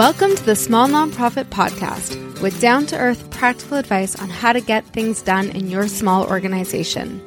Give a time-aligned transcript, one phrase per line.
[0.00, 4.62] Welcome to the Small Nonprofit Podcast with down to earth practical advice on how to
[4.62, 7.20] get things done in your small organization.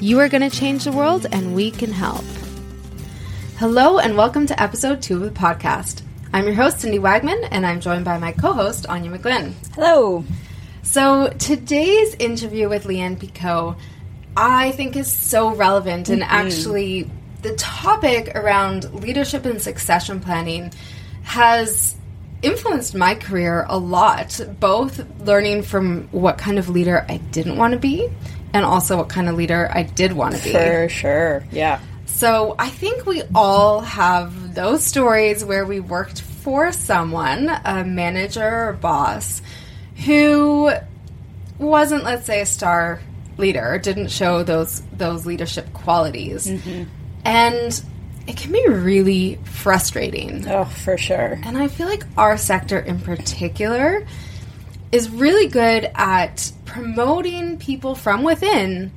[0.00, 2.22] You are going to change the world, and we can help.
[3.56, 6.02] Hello, and welcome to episode two of the podcast.
[6.34, 9.54] I'm your host, Cindy Wagman, and I'm joined by my co host, Anya McGlynn.
[9.74, 10.22] Hello.
[10.82, 13.78] So, today's interview with Lianne Picot,
[14.36, 16.30] I think, is so relevant, and Mm-hmm.
[16.34, 20.70] actually, the topic around leadership and succession planning
[21.22, 21.96] has
[22.42, 27.72] influenced my career a lot, both learning from what kind of leader I didn't want
[27.72, 28.08] to be
[28.52, 30.52] and also what kind of leader I did want to be.
[30.52, 31.44] For sure.
[31.52, 31.80] Yeah.
[32.06, 38.68] So I think we all have those stories where we worked for someone, a manager
[38.68, 39.40] or boss,
[40.04, 40.70] who
[41.58, 43.00] wasn't, let's say, a star
[43.38, 46.84] leader, didn't show those those leadership qualities, mm-hmm.
[47.24, 47.84] and
[48.30, 50.46] it can be really frustrating.
[50.46, 51.40] Oh, for sure.
[51.42, 54.06] And I feel like our sector in particular
[54.92, 58.92] is really good at promoting people from within,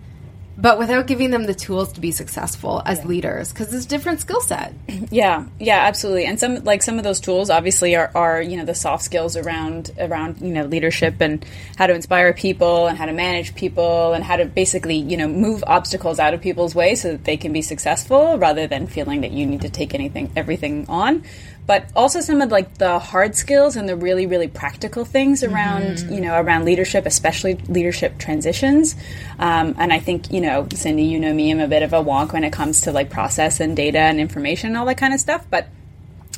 [0.58, 4.22] but without giving them the tools to be successful as leaders because it's a different
[4.22, 4.74] skill set.
[5.12, 6.26] Yeah, yeah, absolutely.
[6.26, 9.38] And some like some of those tools obviously are, are you know the soft skills
[9.38, 11.46] around around you know leadership and
[11.78, 15.28] how to inspire people and how to manage people and how to basically you know
[15.28, 19.22] move obstacles out of people's way so that they can be successful rather than feeling
[19.22, 21.24] that you need to take anything everything on.
[21.66, 26.00] But also some of like the hard skills and the really really practical things around
[26.12, 28.96] you know around leadership, especially leadership transitions.
[29.40, 32.04] Um, and I think you know Cindy, you know me, I'm a bit of a
[32.04, 35.14] wonk when it comes to like process and data and information and all that kind
[35.14, 35.68] of stuff, but.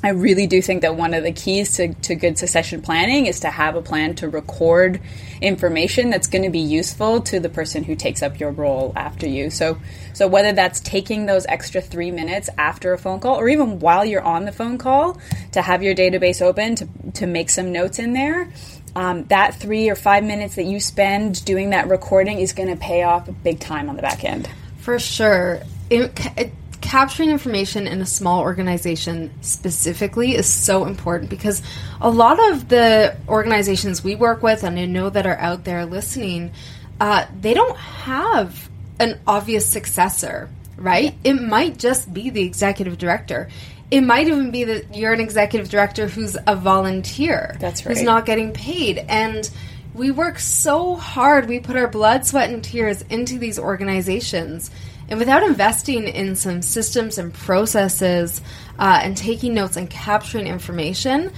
[0.06, 3.39] I really do think that one of the keys to, to good succession planning is
[3.39, 5.02] to have a plan to record
[5.42, 9.28] information that's going to be useful to the person who takes up your role after
[9.28, 9.50] you.
[9.50, 9.80] So,
[10.14, 14.06] so whether that's taking those extra three minutes after a phone call, or even while
[14.06, 15.20] you're on the phone call,
[15.53, 18.52] to have your database open to to make some notes in there,
[18.95, 22.76] um, that three or five minutes that you spend doing that recording is going to
[22.76, 24.48] pay off big time on the back end.
[24.77, 25.61] For sure.
[25.89, 26.54] It, it,
[26.86, 31.64] capturing information in a small organization specifically is so important because
[32.00, 35.88] a lot of the organizations we work with and I know that are out there
[35.88, 36.52] listening,
[37.02, 38.70] uh, they don't have
[39.00, 40.48] an obvious successor,
[40.78, 41.16] right?
[41.23, 43.50] It might just be the executive director.
[43.90, 47.58] It might even be that you're an executive director who's a volunteer.
[47.60, 47.98] That's right.
[47.98, 49.00] Who's not getting paid.
[49.00, 49.50] And
[49.96, 51.48] we work so hard.
[51.48, 54.70] We put our blood, sweat, and tears into these organizations.
[55.10, 58.42] And without investing in some systems and processes
[58.80, 61.32] uh, and taking notes and capturing information,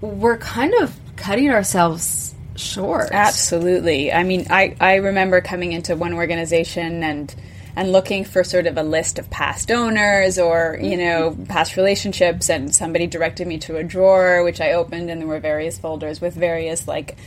[0.00, 3.10] we're kind of cutting ourselves short.
[3.12, 4.12] Absolutely.
[4.12, 7.34] I mean, I, I remember coming into one organization and
[7.76, 12.48] and looking for sort of a list of past owners or you know past relationships
[12.48, 16.18] and somebody directed me to a drawer which I opened and there were various folders
[16.18, 17.18] with various like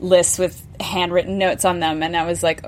[0.00, 2.64] lists with handwritten notes on them and I was like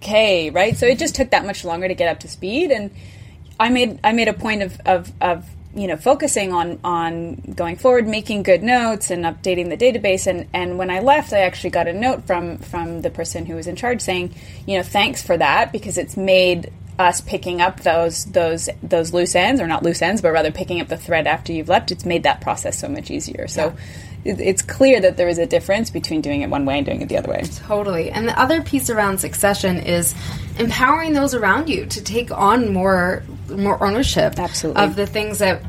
[0.00, 2.90] okay right so it just took that much longer to get up to speed and
[3.60, 7.76] I made I made a point of, of, of you know focusing on on going
[7.76, 10.26] forward, making good notes and updating the database.
[10.26, 13.56] And, and when I left, I actually got a note from from the person who
[13.56, 14.34] was in charge saying,
[14.66, 19.34] you know, thanks for that because it's made us picking up those those those loose
[19.34, 21.90] ends or not loose ends, but rather picking up the thread after you've left.
[21.90, 23.48] It's made that process so much easier.
[23.48, 23.68] So.
[23.68, 23.74] it-
[24.28, 27.08] It's clear that there is a difference between doing it one way and doing it
[27.08, 27.42] the other way.
[27.66, 28.10] Totally.
[28.10, 30.14] And the other piece around succession is
[30.58, 34.82] empowering those around you to take on more more ownership Absolutely.
[34.82, 35.62] of the things that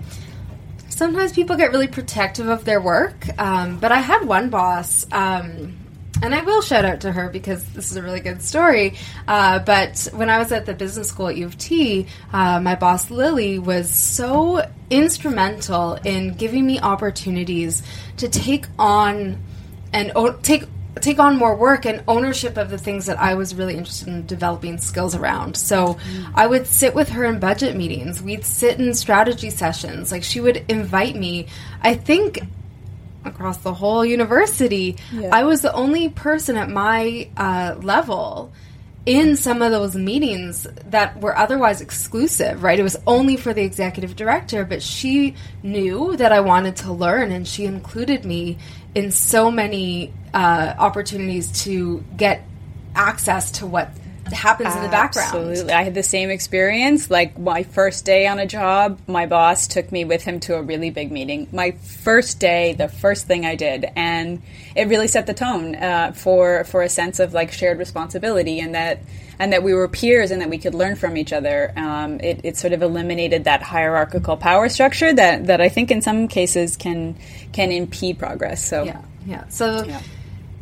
[0.99, 3.25] sometimes people get really protective of their work.
[3.39, 5.77] Um, but I had one boss, um,
[6.21, 8.95] and I will shout out to her because this is a really good story.
[9.25, 12.75] Uh, but when I was at the business school at U of T, uh, my
[12.75, 17.81] boss Lily was so instrumental in giving me opportunities
[18.19, 19.37] to take on
[19.93, 20.63] and o- take
[21.01, 24.25] take on more work and ownership of the things that I was really interested in
[24.25, 25.55] developing skills around.
[25.55, 25.97] So
[26.35, 28.21] I would sit with her in budget meetings.
[28.21, 30.11] We'd sit in strategy sessions.
[30.11, 31.47] Like she would invite me.
[31.81, 32.39] I think
[33.23, 35.29] across the whole university, Yeah.
[35.31, 38.51] I was the only person at my uh, level
[39.05, 42.79] in some of those meetings that were otherwise exclusive, right?
[42.79, 47.31] It was only for the executive director, but she knew that I wanted to learn
[47.31, 48.57] and she included me
[48.93, 52.43] in so many uh, opportunities to get
[52.95, 53.89] access to what
[54.33, 55.35] happens in the background.
[55.35, 55.73] Absolutely.
[55.73, 57.09] I had the same experience.
[57.09, 60.61] Like my first day on a job, my boss took me with him to a
[60.61, 61.47] really big meeting.
[61.51, 64.41] My first day, the first thing I did, and
[64.75, 68.75] it really set the tone uh, for for a sense of like shared responsibility, and
[68.75, 68.99] that
[69.39, 71.71] and that we were peers and that we could learn from each other.
[71.75, 76.01] Um, it, it sort of eliminated that hierarchical power structure that, that I think in
[76.01, 77.15] some cases can
[77.53, 78.63] can impede progress.
[78.63, 79.47] So yeah, yeah.
[79.47, 79.83] So.
[79.83, 80.01] Yeah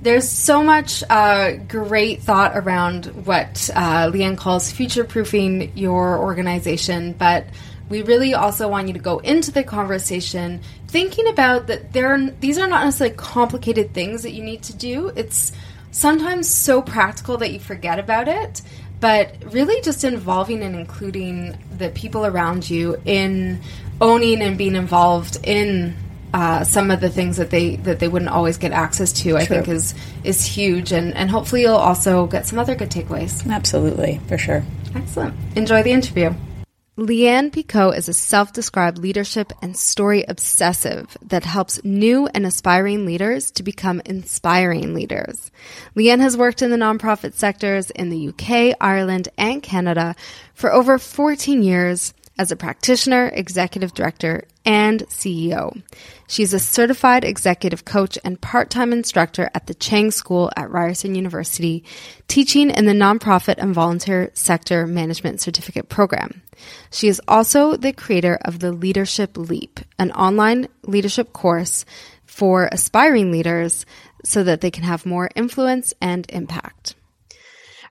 [0.07, 7.11] there's so much uh, great thought around what uh, Lianne calls future proofing your organization,
[7.11, 7.45] but
[7.89, 12.31] we really also want you to go into the conversation thinking about that there are,
[12.39, 15.09] these are not necessarily complicated things that you need to do.
[15.09, 15.51] It's
[15.91, 18.61] sometimes so practical that you forget about it,
[19.01, 23.59] but really just involving and including the people around you in
[23.99, 25.97] owning and being involved in
[26.37, 29.37] uh, some of the things that they that they wouldn't always get access to, True.
[29.37, 33.49] I think is is huge, and and hopefully you'll also get some other good takeaways.
[33.49, 34.63] Absolutely, for sure.
[34.93, 35.33] Excellent.
[35.55, 36.35] Enjoy the interview.
[36.95, 43.51] Lianne Picot is a self-described leadership and story obsessive that helps new and aspiring leaders
[43.51, 45.51] to become inspiring leaders.
[45.95, 50.15] Lianne has worked in the nonprofit sectors in the UK, Ireland, and Canada
[50.55, 55.81] for over 14 years as a practitioner, executive director, and CEO.
[56.27, 61.83] She's a certified executive coach and part-time instructor at the Chang School at Ryerson University,
[62.27, 66.41] teaching in the nonprofit and volunteer sector management certificate program.
[66.91, 71.85] She is also the creator of the Leadership Leap, an online leadership course
[72.25, 73.85] for aspiring leaders
[74.23, 76.95] so that they can have more influence and impact.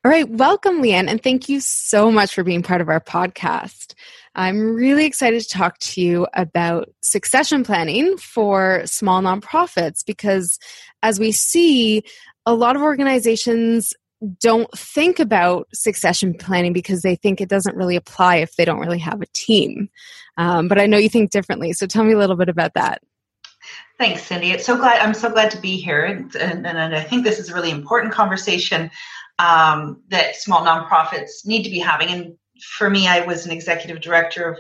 [0.05, 3.95] All right, welcome, Lianne, and thank you so much for being part of our podcast.
[4.37, 10.59] I'm really excited to talk to you about succession planning for small nonprofits because,
[11.03, 12.03] as we see,
[12.45, 13.95] a lot of organizations
[14.41, 18.81] don't think about succession planning because they think it doesn't really apply if they don't
[18.81, 19.89] really have a team.
[20.37, 23.03] Um, but I know you think differently, so tell me a little bit about that.
[23.99, 24.51] Thanks, Cindy.
[24.51, 27.39] It's so glad I'm so glad to be here, and, and, and I think this
[27.39, 28.91] is a really important conversation
[29.39, 32.09] um, that small nonprofits need to be having.
[32.11, 34.59] And for me, I was an executive director of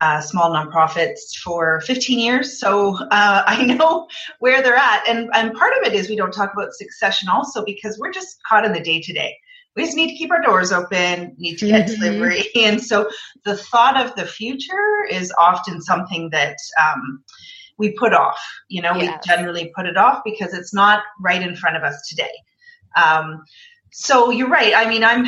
[0.00, 4.08] uh, small nonprofits for 15 years, so uh, I know
[4.40, 5.08] where they're at.
[5.08, 8.42] And, and part of it is we don't talk about succession also because we're just
[8.48, 9.36] caught in the day to day.
[9.74, 12.00] We just need to keep our doors open, need to get mm-hmm.
[12.00, 12.44] delivery.
[12.56, 13.08] And so
[13.44, 17.24] the thought of the future is often something that um,
[17.78, 18.38] we put off.
[18.68, 19.18] You know, yes.
[19.24, 22.30] we generally put it off because it's not right in front of us today.
[22.96, 23.44] Um,
[23.92, 24.72] so you're right.
[24.74, 25.26] I mean, I'm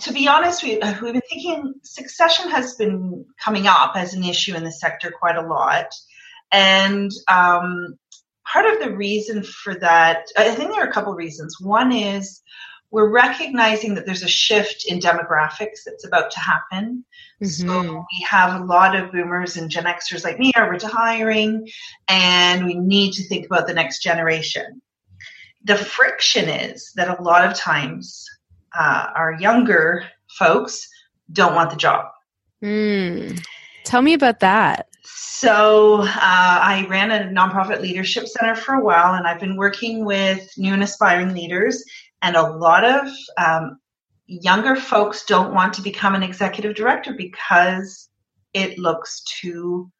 [0.00, 4.54] to be honest, we, have been thinking succession has been coming up as an issue
[4.54, 5.86] in the sector quite a lot,
[6.52, 7.98] and um,
[8.46, 11.56] part of the reason for that, I think there are a couple of reasons.
[11.58, 12.42] One is
[12.90, 17.06] we're recognizing that there's a shift in demographics that's about to happen.
[17.42, 17.66] Mm-hmm.
[17.66, 21.66] So we have a lot of boomers and Gen Xers like me are retiring,
[22.08, 24.82] and we need to think about the next generation
[25.64, 28.26] the friction is that a lot of times
[28.78, 30.04] uh, our younger
[30.38, 30.88] folks
[31.32, 32.06] don't want the job.
[32.62, 33.44] Mm.
[33.84, 34.88] Tell me about that.
[35.04, 40.04] So, uh, I ran a nonprofit leadership center for a while, and I've been working
[40.04, 41.84] with new and aspiring leaders.
[42.22, 43.80] And a lot of um,
[44.26, 48.08] younger folks don't want to become an executive director because
[48.54, 49.90] it looks too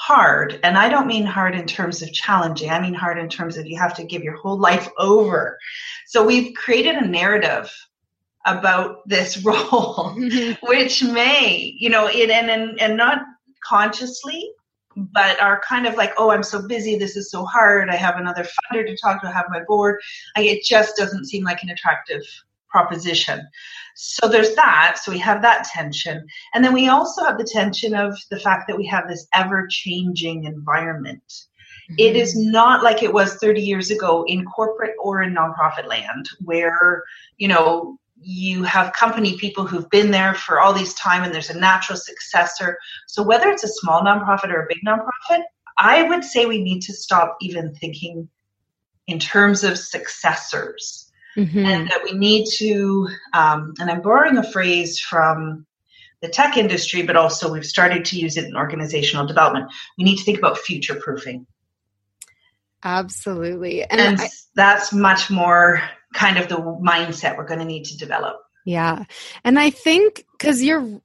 [0.00, 0.58] hard.
[0.62, 3.66] And I don't mean hard in terms of challenging, I mean hard in terms of
[3.66, 5.58] you have to give your whole life over.
[6.06, 7.70] So we've created a narrative
[8.46, 10.66] about this role, mm-hmm.
[10.66, 13.18] which may, you know, it and, and and not
[13.62, 14.50] consciously,
[14.96, 18.16] but are kind of like, oh, I'm so busy, this is so hard, I have
[18.16, 20.00] another funder to talk to, I have my board.
[20.34, 22.22] I, it just doesn't seem like an attractive
[22.70, 23.46] proposition.
[23.96, 24.98] So there's that.
[25.02, 26.26] So we have that tension.
[26.54, 29.66] And then we also have the tension of the fact that we have this ever
[29.68, 31.22] changing environment.
[31.90, 31.94] Mm-hmm.
[31.98, 36.28] It is not like it was 30 years ago in corporate or in nonprofit land
[36.44, 37.02] where,
[37.36, 41.50] you know, you have company people who've been there for all these time and there's
[41.50, 42.78] a natural successor.
[43.06, 45.42] So whether it's a small nonprofit or a big nonprofit,
[45.78, 48.28] I would say we need to stop even thinking
[49.06, 51.09] in terms of successors
[51.40, 51.64] mm-hmm.
[51.64, 55.66] and that we need to, um, and I'm borrowing a phrase from
[56.20, 59.70] the tech industry, but also we've started to use it in organizational development.
[59.96, 61.46] We need to think about future proofing.
[62.82, 63.82] Absolutely.
[63.82, 65.82] And, and I, that's much more
[66.14, 68.36] kind of the mindset we're going to need to develop.
[68.64, 69.04] Yeah.
[69.44, 71.00] And I think because you're,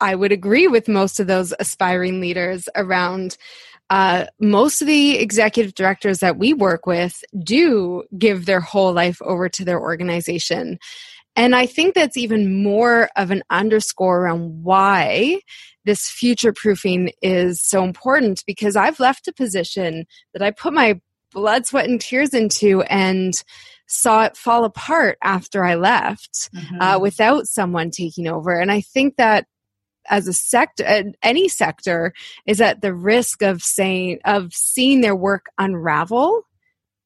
[0.00, 3.36] I would agree with most of those aspiring leaders around
[3.90, 9.20] uh, most of the executive directors that we work with do give their whole life
[9.22, 10.78] over to their organization.
[11.36, 15.40] And I think that's even more of an underscore around why
[15.84, 21.00] this future proofing is so important because I've left a position that I put my
[21.32, 23.34] blood, sweat, and tears into, and
[23.86, 26.80] saw it fall apart after I left mm-hmm.
[26.80, 28.58] uh, without someone taking over.
[28.58, 29.46] And I think that
[30.08, 32.12] as a sector, uh, any sector,
[32.46, 36.46] is at the risk of saying of seeing their work unravel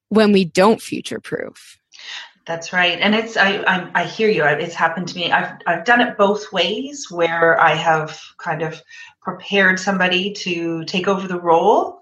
[0.09, 1.79] when we don't future proof.
[2.47, 4.43] That's right, and it's I, I, I hear you.
[4.45, 5.31] It's happened to me.
[5.31, 8.81] I've I've done it both ways, where I have kind of
[9.21, 12.01] prepared somebody to take over the role,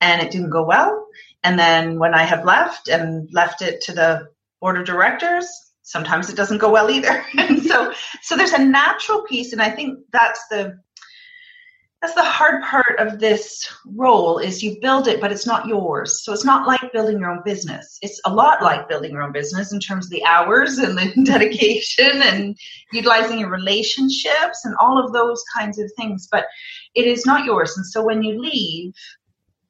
[0.00, 1.08] and it didn't go well.
[1.42, 4.28] And then when I have left and left it to the
[4.60, 7.24] board of directors, sometimes it doesn't go well either.
[7.38, 7.92] and so
[8.22, 10.78] so there's a natural piece, and I think that's the
[12.00, 16.24] that's the hard part of this role is you build it but it's not yours.
[16.24, 17.98] So it's not like building your own business.
[18.00, 21.12] It's a lot like building your own business in terms of the hours and the
[21.24, 22.56] dedication and
[22.92, 26.46] utilizing your relationships and all of those kinds of things but
[26.94, 27.76] it is not yours.
[27.76, 28.94] And so when you leave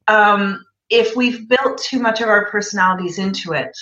[0.07, 3.75] um, if we've built too much of our personalities into it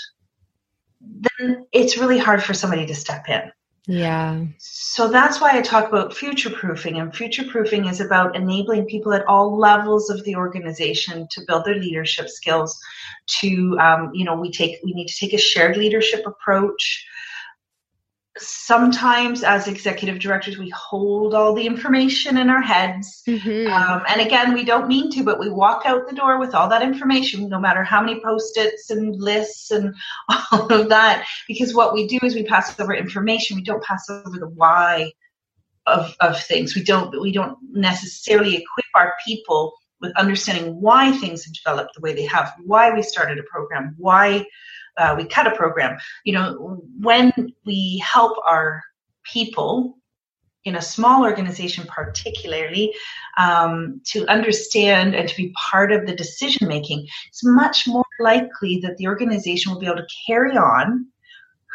[1.02, 3.52] then it's really hard for somebody to step in
[3.90, 4.46] yeah.
[4.60, 7.00] So that's why I talk about future proofing.
[7.00, 11.66] And future proofing is about enabling people at all levels of the organization to build
[11.66, 12.80] their leadership skills.
[13.40, 17.04] To, um, you know, we take, we need to take a shared leadership approach
[18.40, 23.22] sometimes as executive directors we hold all the information in our heads.
[23.28, 23.72] Mm-hmm.
[23.72, 26.70] um, and again we don't mean to but we walk out the door with all
[26.70, 29.94] that information no matter how many post-its and lists and
[30.52, 33.58] all of that because what we do is we pass over information.
[33.58, 35.12] We don't pass over the why
[35.86, 36.76] of, of things.
[36.76, 42.02] We don't we don't necessarily equip our people with understanding why things have developed the
[42.02, 44.46] way they have why we started a program why
[45.00, 45.98] uh, we cut a program.
[46.26, 47.32] You know, when
[47.66, 48.84] we help our
[49.24, 49.98] people
[50.66, 52.94] in a small organization, particularly,
[53.38, 58.80] um, to understand and to be part of the decision making, it's much more likely
[58.82, 61.08] that the organization will be able to carry on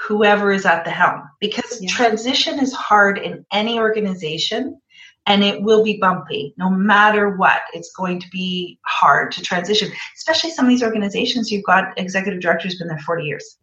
[0.06, 1.88] whoever is at the helm because yeah.
[1.88, 4.78] transition is hard in any organization
[5.26, 7.62] and it will be bumpy no matter what.
[7.72, 11.50] It's going to be hard to transition especially some of these organizations.
[11.50, 13.58] You've got executive directors been there 40 years.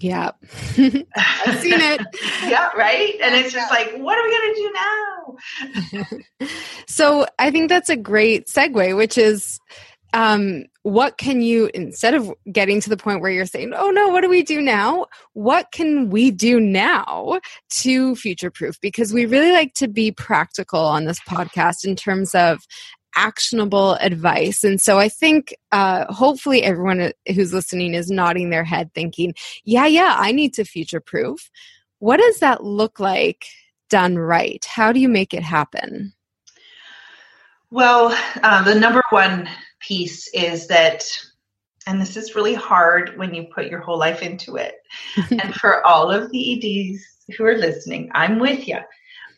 [0.00, 0.32] Yeah.
[0.76, 2.00] I've seen it.
[2.44, 3.14] Yeah right?
[3.22, 6.48] And it's just like what are we going to do now?
[6.86, 9.58] So i think that's a great segue which is
[10.14, 14.08] um, what can you instead of getting to the point where you're saying oh no
[14.08, 15.06] what do we do now?
[15.34, 17.40] What can we do now
[17.70, 22.34] to future proof because we really like to be practical on this podcast in terms
[22.34, 22.66] of
[23.16, 24.64] actionable advice.
[24.64, 29.86] And so i think uh, hopefully everyone who's listening is nodding their head thinking yeah
[29.86, 31.50] yeah i need to future proof
[31.98, 33.46] what does that look like
[33.94, 34.64] done right?
[34.64, 36.12] How do you make it happen?
[37.70, 39.48] Well uh, the number one
[39.86, 41.04] piece is that
[41.86, 44.76] and this is really hard when you put your whole life into it.
[45.30, 48.78] and for all of the EDs who are listening, I'm with you,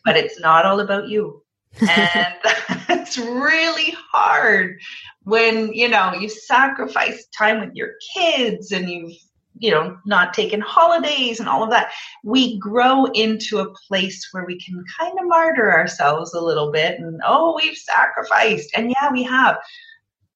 [0.05, 1.43] but it's not all about you.
[1.81, 2.33] and
[2.89, 4.79] it's really hard
[5.23, 9.13] when you know you sacrifice time with your kids and you've
[9.59, 11.91] you know not taken holidays and all of that
[12.23, 16.99] we grow into a place where we can kind of martyr ourselves a little bit
[16.99, 19.57] and oh we've sacrificed and yeah we have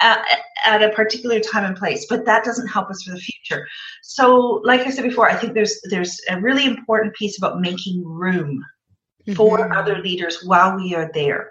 [0.01, 0.25] at,
[0.65, 3.67] at, a particular time and place but that doesn't help us for the future.
[4.03, 8.05] So like i said before i think there's there's a really important piece about making
[8.05, 8.63] room
[9.27, 9.33] mm-hmm.
[9.33, 11.49] for other leaders while we are there.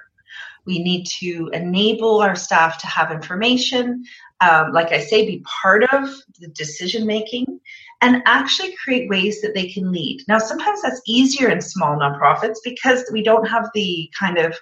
[0.67, 4.05] We need to enable our staff to have information
[4.41, 7.61] um, like i say be part of the decision making
[8.01, 10.23] and actually create ways that they can lead.
[10.27, 14.57] Now sometimes that's easier in small nonprofits because we don't have the kind of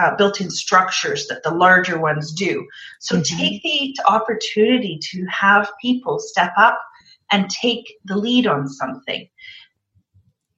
[0.00, 2.66] uh, built-in structures that the larger ones do.
[3.00, 3.36] So mm-hmm.
[3.36, 6.80] take the opportunity to have people step up
[7.30, 9.28] and take the lead on something.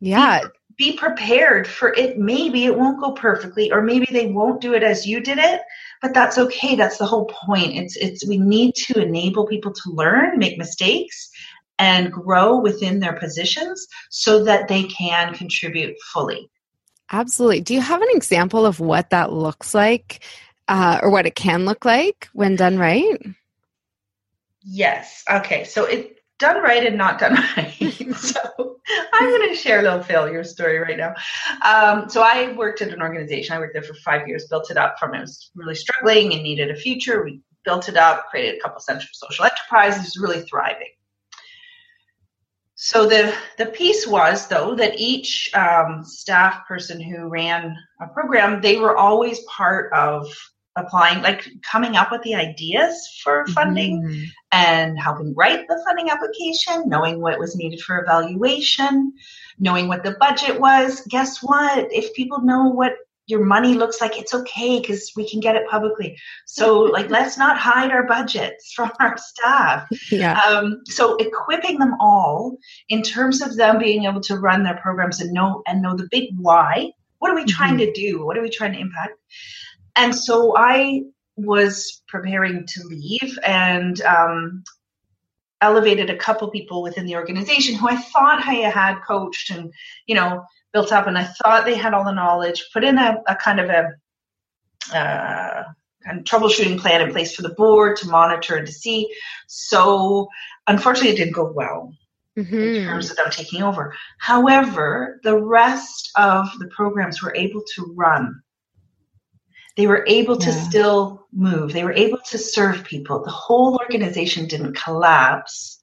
[0.01, 0.41] Yeah.
[0.79, 2.19] Be, be prepared for it.
[2.19, 5.61] Maybe it won't go perfectly, or maybe they won't do it as you did it,
[6.01, 6.75] but that's okay.
[6.75, 7.77] That's the whole point.
[7.77, 11.31] It's it's we need to enable people to learn, make mistakes,
[11.79, 16.51] and grow within their positions so that they can contribute fully.
[17.13, 17.61] Absolutely.
[17.61, 20.25] Do you have an example of what that looks like
[20.69, 23.19] uh, or what it can look like when done right?
[24.63, 25.23] Yes.
[25.31, 25.65] Okay.
[25.65, 28.15] So it done right and not done right.
[28.17, 28.79] so
[29.13, 31.15] I'm going to share a little failure story right now.
[31.63, 33.55] Um, so I worked at an organization.
[33.55, 36.43] I worked there for five years, built it up from it was really struggling and
[36.43, 37.23] needed a future.
[37.23, 40.89] We built it up, created a couple centers for social enterprises, really thriving.
[42.85, 48.61] So the the piece was though that each um, staff person who ran a program,
[48.61, 50.27] they were always part of
[50.75, 54.25] applying, like coming up with the ideas for funding mm-hmm.
[54.51, 59.13] and helping write the funding application, knowing what was needed for evaluation,
[59.61, 61.03] knowing what the budget was.
[61.09, 61.87] Guess what?
[61.93, 62.95] If people know what
[63.27, 67.39] your money looks like it's okay because we can get it publicly so like let's
[67.39, 70.41] not hide our budgets from our staff yeah.
[70.41, 72.57] Um, so equipping them all
[72.89, 76.09] in terms of them being able to run their programs and know and know the
[76.11, 77.93] big why what are we trying mm-hmm.
[77.93, 79.19] to do what are we trying to impact
[79.97, 81.03] and so i
[81.37, 84.63] was preparing to leave and um,
[85.63, 89.73] elevated a couple people within the organization who i thought i had coached and
[90.07, 92.69] you know built up, and I thought they had all the knowledge.
[92.73, 95.65] Put in a, a kind of a uh,
[96.05, 99.09] kind of troubleshooting plan in place for the board to monitor and to see.
[99.47, 100.29] So,
[100.67, 101.93] unfortunately, it didn't go well.
[102.39, 102.55] Mm-hmm.
[102.55, 103.95] in terms of them taking over.
[104.19, 108.41] However, the rest of the programs were able to run.
[109.77, 110.63] They were able to yeah.
[110.63, 111.75] still move.
[111.75, 113.23] They were able to serve people.
[113.23, 115.83] The whole organization didn't collapse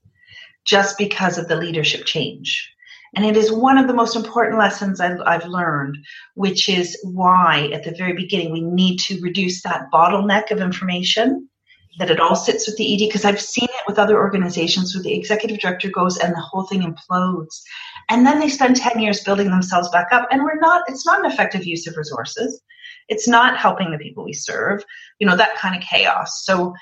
[0.66, 2.74] just because of the leadership change.
[3.16, 5.98] And it is one of the most important lessons I've, I've, learned,
[6.36, 11.50] which is why at the very beginning we need to reduce that bottleneck of information,
[11.98, 15.04] that it all sits with the ED, because I've seen it with other organizations where
[15.04, 17.62] the executive director goes and the whole thing implodes.
[18.10, 20.28] And then they spend 10 years building themselves back up.
[20.32, 22.62] And we're not, it's not an effective use of resources.
[23.08, 24.84] It's not helping the people we serve,
[25.20, 26.46] you know, that kind of chaos.
[26.46, 26.74] So,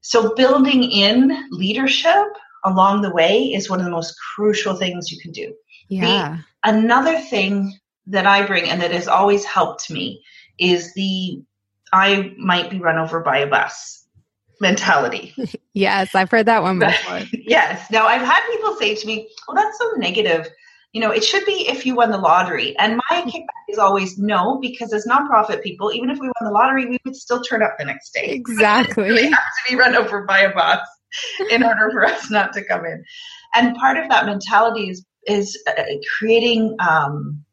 [0.00, 2.26] so building in leadership
[2.66, 5.54] along the way is one of the most crucial things you can do.
[5.88, 6.38] Yeah.
[6.64, 7.72] The, another thing
[8.08, 10.22] that I bring and that has always helped me
[10.58, 11.40] is the
[11.92, 14.04] I might be run over by a bus
[14.60, 15.34] mentality.
[15.74, 17.22] yes, I've heard that one before.
[17.32, 17.90] yes.
[17.90, 20.48] Now I've had people say to me, "Oh, that's so negative."
[20.92, 22.76] You know, it should be if you won the lottery.
[22.78, 26.50] And my kickback is always no, because as nonprofit people, even if we won the
[26.50, 28.30] lottery, we would still turn up the next day.
[28.30, 29.12] Exactly.
[29.12, 30.80] we have to be run over by a bus.
[31.50, 33.04] in order for us not to come in.
[33.54, 35.82] And part of that mentality is is uh,
[36.18, 37.44] creating um,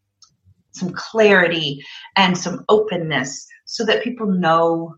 [0.72, 1.84] some clarity
[2.16, 4.96] and some openness so that people know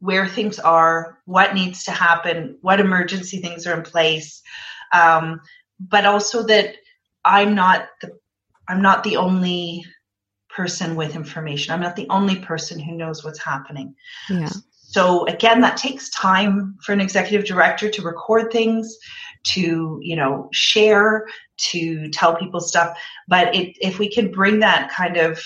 [0.00, 4.42] where things are, what needs to happen, what emergency things are in place,
[4.92, 5.40] um,
[5.78, 6.76] but also that
[7.24, 8.10] I'm not the
[8.68, 9.84] I'm not the only
[10.50, 11.72] person with information.
[11.72, 13.94] I'm not the only person who knows what's happening.
[14.28, 14.50] Yeah.
[14.90, 18.96] So again, that takes time for an executive director to record things,
[19.48, 21.26] to you know share,
[21.72, 22.96] to tell people stuff.
[23.28, 25.42] But it, if we can bring that kind of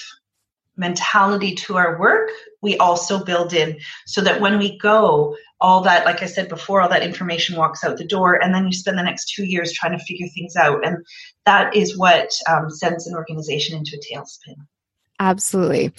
[0.77, 6.05] mentality to our work, we also build in so that when we go, all that,
[6.05, 8.97] like I said before, all that information walks out the door, and then you spend
[8.97, 11.05] the next two years trying to figure things out, and
[11.47, 14.55] that is what um, sends an organization into a tailspin.
[15.23, 15.93] Absolutely.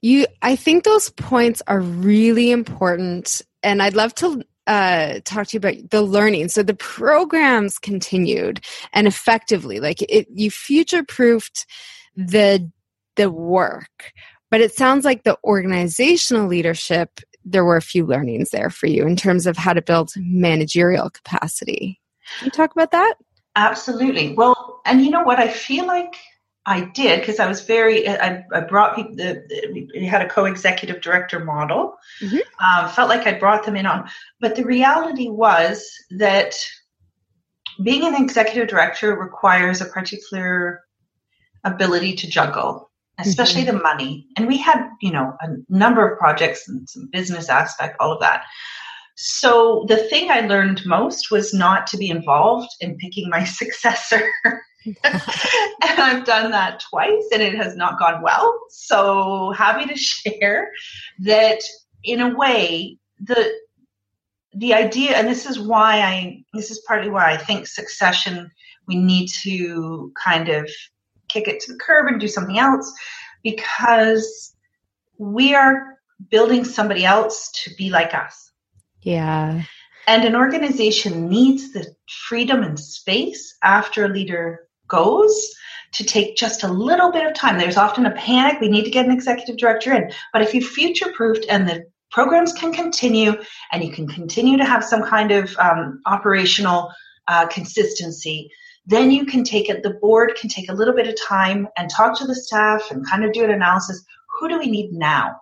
[0.00, 5.54] You I think those points are really important and I'd love to uh, talk to
[5.54, 6.48] you about the learning.
[6.48, 8.64] So the programs continued
[8.94, 11.66] and effectively, like it, you future proofed
[12.16, 12.70] the
[13.16, 14.12] the work,
[14.50, 17.20] but it sounds like the organizational leadership.
[17.44, 21.10] There were a few learnings there for you in terms of how to build managerial
[21.10, 22.00] capacity.
[22.38, 23.16] Can you talk about that?
[23.56, 24.34] Absolutely.
[24.34, 25.38] Well, and you know what?
[25.38, 26.14] I feel like
[26.66, 28.08] I did because I was very.
[28.08, 29.16] I, I brought people.
[29.16, 31.96] The, we had a co-executive director model.
[32.20, 32.38] Mm-hmm.
[32.60, 34.08] Uh, felt like I brought them in on,
[34.40, 36.54] but the reality was that
[37.82, 40.84] being an executive director requires a particular
[41.64, 43.76] ability to juggle, especially mm-hmm.
[43.76, 44.26] the money.
[44.36, 48.20] And we had, you know, a number of projects and some business aspect, all of
[48.20, 48.44] that.
[49.16, 54.30] So the thing I learned most was not to be involved in picking my successor.
[55.04, 55.20] and
[55.82, 58.58] I've done that twice and it has not gone well.
[58.70, 60.70] So happy to share
[61.20, 61.60] that
[62.04, 63.52] in a way, the
[64.52, 68.50] the idea, and this is why I this is partly why I think succession
[68.88, 70.68] we need to kind of
[71.28, 72.92] kick it to the curb and do something else
[73.42, 74.54] because
[75.18, 78.50] we are building somebody else to be like us.
[79.02, 79.62] Yeah.
[80.06, 81.86] And an organization needs the
[82.28, 85.54] freedom and space after a leader goes
[85.92, 87.58] to take just a little bit of time.
[87.58, 88.60] There's often a panic.
[88.60, 90.10] We need to get an executive director in.
[90.32, 93.34] But if you future proofed and the programs can continue
[93.72, 96.92] and you can continue to have some kind of um, operational
[97.28, 98.50] uh, consistency,
[98.86, 101.90] then you can take it, the board can take a little bit of time and
[101.90, 104.04] talk to the staff and kind of do an analysis.
[104.38, 105.36] Who do we need now?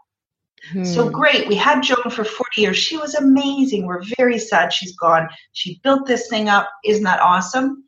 [0.72, 0.84] Hmm.
[0.84, 1.48] So great.
[1.48, 2.76] We had Joan for 40 years.
[2.76, 3.86] She was amazing.
[3.86, 5.28] We're very sad she's gone.
[5.52, 6.68] She built this thing up.
[6.84, 7.84] Isn't that awesome?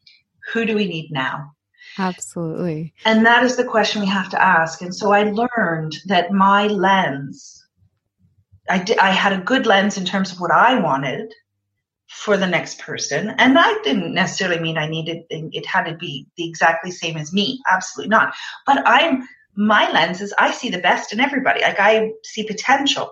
[0.52, 1.52] Who do we need now?
[1.98, 2.94] Absolutely.
[3.04, 4.80] And that is the question we have to ask.
[4.82, 7.60] And so I learned that my lens
[8.70, 11.34] I, did, I had a good lens in terms of what I wanted
[12.08, 13.30] for the next person.
[13.38, 17.32] And that didn't necessarily mean I needed it had to be the exactly same as
[17.32, 17.60] me.
[17.70, 18.34] Absolutely not.
[18.66, 21.60] But I'm my lens is I see the best in everybody.
[21.60, 23.10] Like I see potential.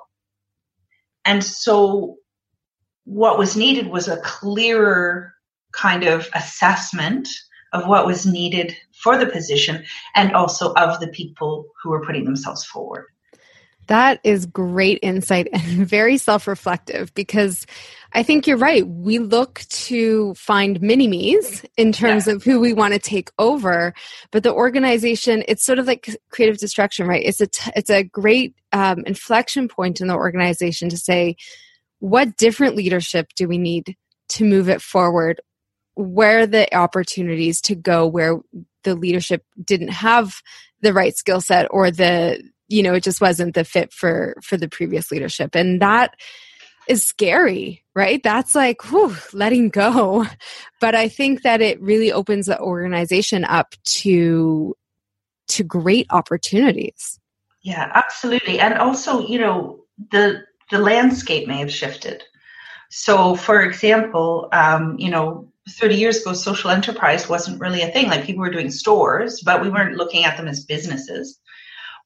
[1.24, 2.16] And so
[3.04, 5.32] what was needed was a clearer
[5.80, 7.28] kind of assessment
[7.72, 12.24] of what was needed for the position and also of the people who were putting
[12.24, 13.06] themselves forward.
[13.88, 17.66] That is great insight and very self reflective because
[18.12, 18.86] I think you're right.
[18.86, 22.34] We look to find mini me's in terms yeah.
[22.34, 23.92] of who we want to take over,
[24.30, 27.22] but the organization, it's sort of like creative destruction, right?
[27.24, 31.36] It's a, t- it's a great um, inflection point in the organization to say,
[31.98, 33.96] what different leadership do we need
[34.30, 35.40] to move it forward?
[36.00, 38.38] Where the opportunities to go where
[38.84, 40.40] the leadership didn't have
[40.80, 44.56] the right skill set or the you know it just wasn't the fit for for
[44.56, 45.56] the previous leadership.
[45.56, 46.14] And that
[46.86, 48.22] is scary right?
[48.22, 50.24] That's like whew, letting go.
[50.80, 54.76] But i think that it really opens the organization up to
[55.48, 57.18] to great opportunities.
[57.62, 58.60] Yeah absolutely.
[58.60, 59.80] And also you know
[60.12, 62.22] the the landscape may have shifted.
[62.90, 68.08] So for example um, you know 30 years ago social enterprise wasn't really a thing
[68.08, 71.40] like people were doing stores but we weren't looking at them as businesses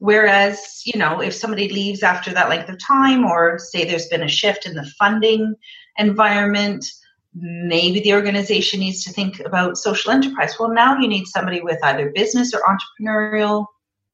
[0.03, 4.25] Whereas, you know, if somebody leaves after that length of time, or say there's been
[4.25, 5.55] a shift in the funding
[5.96, 6.85] environment,
[7.37, 10.57] maybe the organization needs to think about social enterprise.
[10.59, 13.66] Well, now you need somebody with either business or entrepreneurial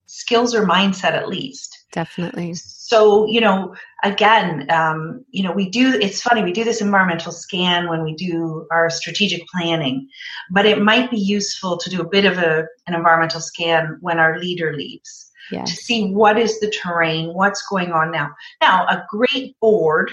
[0.05, 1.87] skills or mindset at least.
[1.93, 2.55] Definitely.
[2.89, 7.33] So, you know, again, um, you know, we do, it's funny, we do this environmental
[7.33, 10.09] scan when we do our strategic planning,
[10.51, 14.19] but it might be useful to do a bit of a, an environmental scan when
[14.19, 15.69] our leader leaves yes.
[15.69, 18.31] to see what is the terrain, what's going on now.
[18.63, 20.11] Now, a great board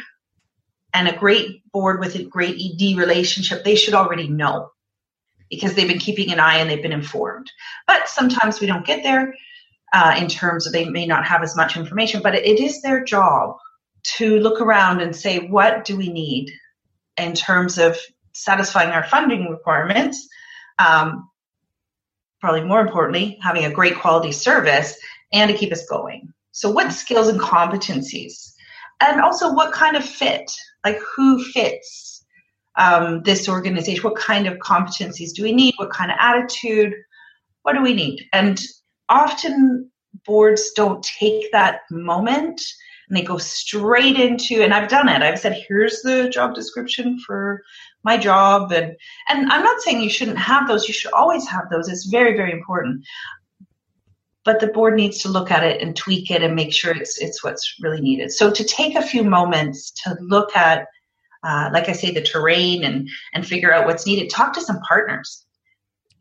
[0.93, 4.69] and a great board with a great ED relationship, they should already know
[5.49, 7.49] because they've been keeping an eye and they've been informed.
[7.88, 9.33] But sometimes we don't get there
[9.93, 13.03] uh, in terms of they may not have as much information, but it is their
[13.03, 13.55] job
[14.03, 16.51] to look around and say, what do we need
[17.17, 17.97] in terms of
[18.33, 20.27] satisfying our funding requirements?
[20.77, 21.29] Um,
[22.41, 24.97] probably more importantly, having a great quality service
[25.33, 26.31] and to keep us going.
[26.51, 28.53] So, what skills and competencies?
[29.01, 30.49] And also, what kind of fit?
[30.85, 32.23] Like, who fits
[32.77, 34.03] um, this organization?
[34.03, 35.73] What kind of competencies do we need?
[35.77, 36.93] What kind of attitude?
[37.63, 38.27] What do we need?
[38.31, 38.61] And
[39.09, 39.91] often,
[40.25, 42.61] boards don't take that moment
[43.07, 47.19] and they go straight into and i've done it i've said here's the job description
[47.19, 47.61] for
[48.03, 48.95] my job and
[49.27, 52.35] and i'm not saying you shouldn't have those you should always have those it's very
[52.35, 53.03] very important
[54.45, 57.19] but the board needs to look at it and tweak it and make sure it's
[57.19, 58.31] it's what's really needed.
[58.31, 60.87] So to take a few moments to look at,
[61.43, 64.29] uh, like I say, the terrain and and figure out what's needed.
[64.29, 65.45] Talk to some partners.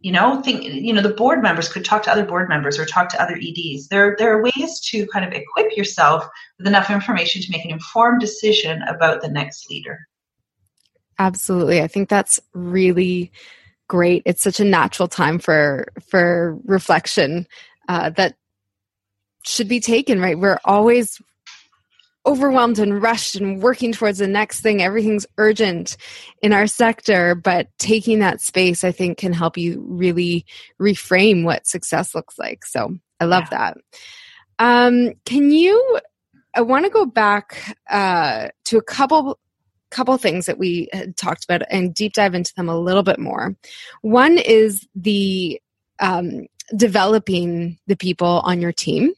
[0.05, 2.85] You know, think you know the board members could talk to other board members or
[2.85, 3.89] talk to other EDs.
[3.89, 7.71] There there are ways to kind of equip yourself with enough information to make an
[7.71, 10.07] informed decision about the next leader.
[11.19, 13.33] Absolutely, I think that's really
[13.89, 14.23] great.
[14.27, 17.47] It's such a natural time for for reflection
[17.89, 18.37] uh, that
[19.47, 20.39] should be taken, right?
[20.39, 21.19] We're always
[22.27, 24.83] overwhelmed and rushed and working towards the next thing.
[24.83, 25.97] Everything's urgent
[26.43, 30.47] in our sector, but taking that space, I think, can help you really
[30.81, 32.65] reframe what success looks like.
[32.65, 33.73] So I love yeah.
[33.73, 33.77] that.
[34.59, 36.01] Um, can you?
[36.57, 39.39] I want to go back uh, to a couple
[39.91, 43.19] couple things that we had talked about and deep dive into them a little bit
[43.19, 43.55] more.
[44.03, 45.61] One is the
[46.01, 49.13] um, developing the people on your team.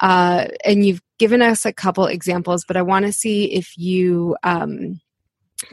[0.00, 4.36] Uh, and you've given us a couple examples, but I want to see if you
[4.42, 5.00] um,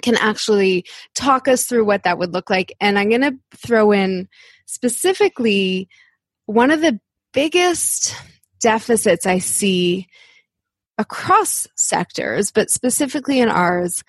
[0.01, 2.75] can actually talk us through what that would look like.
[2.79, 4.27] And I'm going to throw in
[4.65, 5.89] specifically
[6.45, 6.99] one of the
[7.33, 8.15] biggest
[8.61, 10.07] deficits I see
[10.97, 14.03] across sectors, but specifically in ours,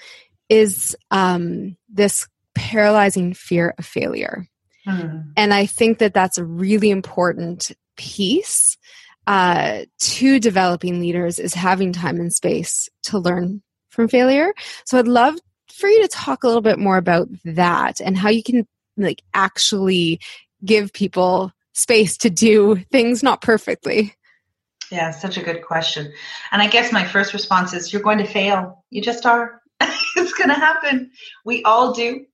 [0.49, 4.47] is um, this paralyzing fear of failure.
[4.87, 5.33] Mm.
[5.37, 8.77] And I think that that's a really important piece
[9.27, 14.53] uh, to developing leaders is having time and space to learn from failure.
[14.87, 15.39] So I'd love
[15.73, 18.67] for you to talk a little bit more about that and how you can
[18.97, 20.21] like actually
[20.65, 24.15] give people space to do things not perfectly.
[24.91, 26.13] Yeah, such a good question.
[26.51, 28.85] And I guess my first response is you're going to fail.
[28.91, 29.61] You just are.
[29.81, 31.11] it's going to happen.
[31.45, 32.27] We all do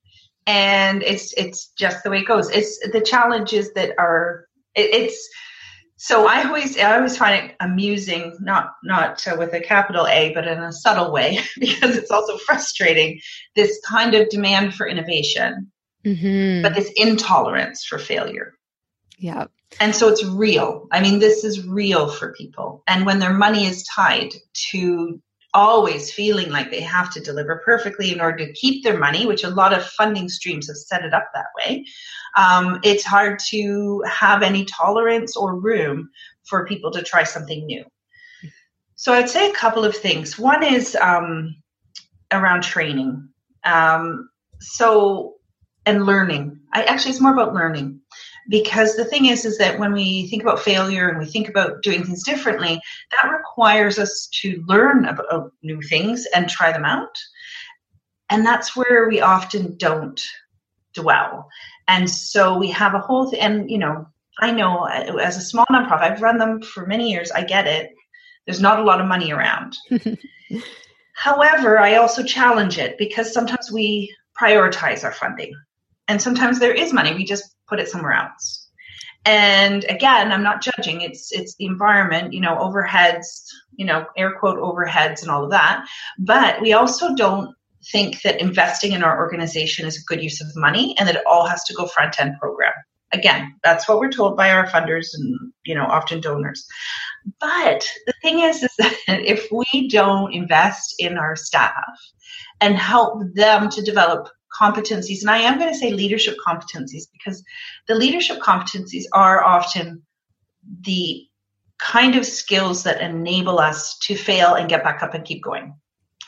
[0.46, 2.50] and it's it's just the way it goes.
[2.50, 5.28] It's the challenges that are it, it's
[5.96, 10.32] so I always I always find it amusing, not not uh, with a capital A,
[10.34, 13.20] but in a subtle way, because it's also frustrating.
[13.54, 15.72] This kind of demand for innovation,
[16.04, 16.62] mm-hmm.
[16.62, 18.52] but this intolerance for failure.
[19.18, 19.46] Yeah.
[19.80, 20.86] And so it's real.
[20.92, 22.82] I mean, this is real for people.
[22.86, 24.32] And when their money is tied
[24.70, 25.20] to
[25.56, 29.42] always feeling like they have to deliver perfectly in order to keep their money, which
[29.42, 31.84] a lot of funding streams have set it up that way,
[32.36, 36.10] um, it's hard to have any tolerance or room
[36.44, 37.82] for people to try something new.
[38.96, 40.38] So I'd say a couple of things.
[40.38, 41.56] One is um,
[42.30, 43.26] around training.
[43.64, 44.28] Um,
[44.60, 45.36] so,
[45.86, 46.60] and learning.
[46.72, 48.00] I actually, it's more about learning
[48.48, 51.82] because the thing is is that when we think about failure and we think about
[51.82, 52.80] doing things differently
[53.10, 57.16] that requires us to learn about new things and try them out.
[58.30, 60.20] And that's where we often don't
[60.94, 61.48] dwell.
[61.88, 64.06] And so we have a whole th- and you know
[64.40, 67.92] i know as a small nonprofit i've run them for many years i get it.
[68.44, 69.76] There's not a lot of money around.
[71.14, 75.52] However i also challenge it because sometimes we prioritize our funding.
[76.08, 78.68] And sometimes there is money we just put it somewhere else.
[79.24, 81.00] And again i'm not judging.
[81.00, 85.50] It's it's the environment you know overheads you know air quote overheads and all of
[85.50, 85.84] that.
[86.18, 87.54] But we also don't
[87.92, 91.26] think that investing in our organization is a good use of money and that it
[91.26, 92.72] all has to go front end program.
[93.12, 96.64] Again that's what we're told by our funders and you know often donors.
[97.40, 101.98] But the thing is is that if we don't invest in our staff
[102.60, 107.42] and help them to develop competencies, and I am going to say leadership competencies because
[107.88, 110.02] the leadership competencies are often
[110.82, 111.26] the
[111.78, 115.74] kind of skills that enable us to fail and get back up and keep going.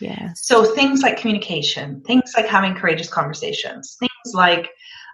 [0.00, 0.32] Yeah.
[0.34, 4.68] So things like communication, things like having courageous conversations, things like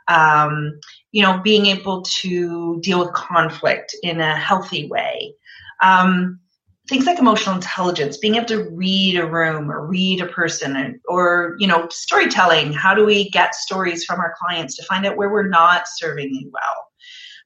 [0.08, 0.78] um,
[1.12, 5.34] you know being able to deal with conflict in a healthy way.
[5.82, 6.40] Um,
[6.88, 11.56] things like emotional intelligence being able to read a room or read a person or
[11.58, 12.72] you know storytelling.
[12.72, 16.34] How do we get stories from our clients to find out where we're not serving
[16.34, 16.88] them well?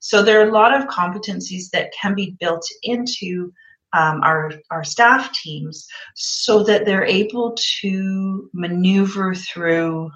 [0.00, 3.52] So there are a lot of competencies that can be built into
[3.92, 10.10] um, our our staff teams so that they're able to maneuver through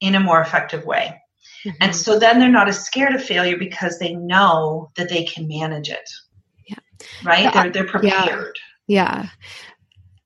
[0.00, 1.20] in a more effective way.
[1.64, 1.76] Mm-hmm.
[1.80, 5.48] and so then they're not as scared of failure because they know that they can
[5.48, 6.08] manage it
[7.24, 7.44] right?
[7.44, 7.62] Yeah.
[7.62, 8.58] They're they're prepared.
[8.86, 9.24] Yeah.
[9.24, 9.28] yeah.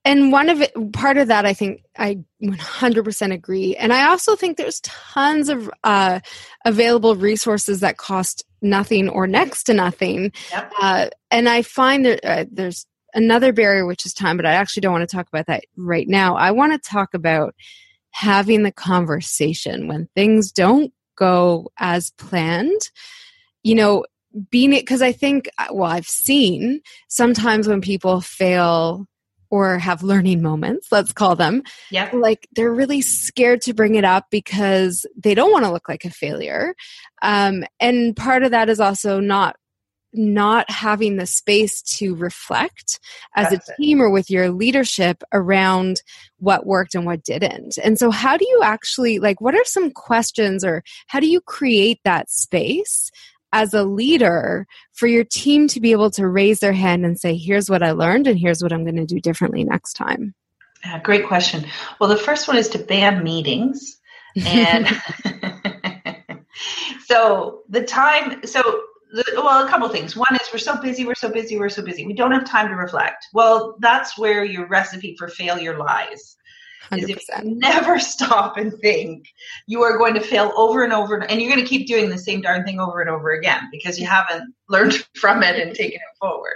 [0.05, 3.77] And one of it, part of that, I think I 100% agree.
[3.77, 6.21] And I also think there's tons of uh,
[6.65, 10.33] available resources that cost nothing or next to nothing.
[10.53, 10.73] Yep.
[10.81, 14.81] Uh, and I find that uh, there's another barrier, which is time, but I actually
[14.81, 16.35] don't want to talk about that right now.
[16.35, 17.55] I want to talk about
[18.13, 22.81] having the conversation when things don't go as planned.
[23.63, 24.05] You know,
[24.51, 29.07] being it because I think uh, well I've seen sometimes when people fail
[29.51, 31.63] or have learning moments, let's call them.
[31.91, 32.11] Yeah.
[32.13, 36.05] Like they're really scared to bring it up because they don't want to look like
[36.05, 36.75] a failure.
[37.21, 39.57] Um, and part of that is also not
[40.13, 42.99] not having the space to reflect
[43.37, 44.03] as That's a team it.
[44.03, 46.03] or with your leadership around
[46.39, 47.79] what worked and what didn't.
[47.79, 51.41] And so how do you actually like what are some questions or how do you
[51.41, 53.11] create that space
[53.53, 57.37] as a leader for your team to be able to raise their hand and say,
[57.37, 60.35] here's what I learned and here's what I'm going to do differently next time?
[60.85, 61.67] Uh, great question.
[62.01, 63.99] Well, the first one is to ban meetings.
[64.47, 64.87] And
[67.07, 68.63] so the time, so
[69.13, 70.17] the, well, a couple things.
[70.17, 72.07] One is we're so busy, we're so busy, we're so busy.
[72.07, 73.27] We don't have time to reflect.
[73.35, 76.37] Well, that's where your recipe for failure lies.
[76.91, 77.09] 100%.
[77.09, 79.27] if you never stop and think,
[79.67, 82.19] you are going to fail over and over, and you're going to keep doing the
[82.19, 85.97] same darn thing over and over again because you haven't learned from it and taken
[85.97, 86.55] it forward.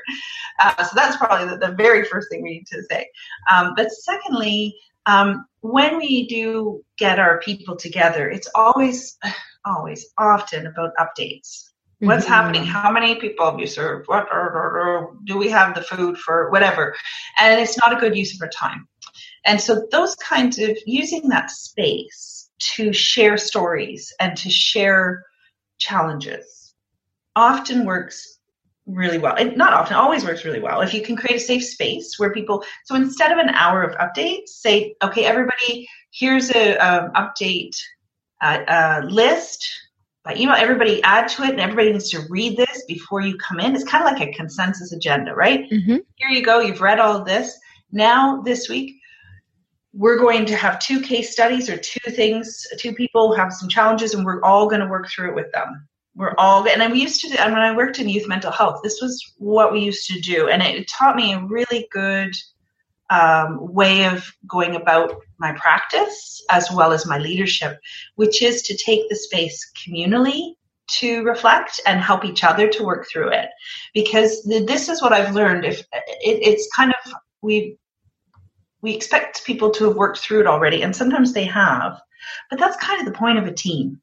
[0.60, 3.08] Uh, so that's probably the, the, very first thing we need to say.
[3.52, 9.18] Um, but secondly, um, when we do get our people together, it's always,
[9.64, 11.70] always, often about updates.
[12.00, 12.34] What's mm-hmm.
[12.34, 12.64] happening?
[12.64, 14.08] How many people have you served?
[14.08, 16.94] What or, or, or, do we have the food for whatever?
[17.38, 18.86] And it's not a good use of our time.
[19.44, 25.24] And so those kinds of using that space to share stories and to share
[25.78, 26.74] challenges
[27.36, 28.38] often works
[28.86, 29.34] really well.
[29.36, 30.80] It not often, always works really well.
[30.80, 33.96] If you can create a safe space where people, so instead of an hour of
[33.96, 37.76] updates, say, okay, everybody, here's a um, update
[38.42, 39.66] uh, uh, list
[40.22, 40.54] by email.
[40.56, 43.74] Everybody add to it, and everybody needs to read this before you come in.
[43.74, 45.70] It's kind of like a consensus agenda, right?
[45.70, 45.96] Mm-hmm.
[46.16, 46.60] Here you go.
[46.60, 47.58] You've read all of this.
[47.90, 48.96] Now this week,
[49.96, 54.12] we're going to have two case studies or two things, two people have some challenges,
[54.12, 55.86] and we're all going to work through it with them.
[56.16, 59.00] we're all and we used to and when i worked in youth mental health this
[59.02, 62.32] was what we used to do and it taught me a really good
[63.10, 67.78] um, way of going about my practice as well as my leadership
[68.14, 70.54] which is to take the space communally
[70.86, 73.48] to reflect and help each other to work through it
[73.92, 77.76] because this is what i've learned if it, it's kind of we
[78.84, 82.00] we expect people to have worked through it already and sometimes they have
[82.50, 84.00] but that's kind of the point of a team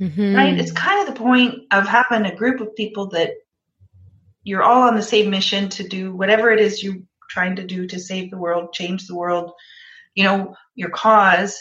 [0.00, 0.34] mm-hmm.
[0.34, 0.58] right?
[0.58, 3.30] It's kind of the point of having a group of people that
[4.44, 7.86] you're all on the same mission to do whatever it is you're trying to do
[7.86, 9.52] to save the world change the world
[10.14, 11.60] you know your cause.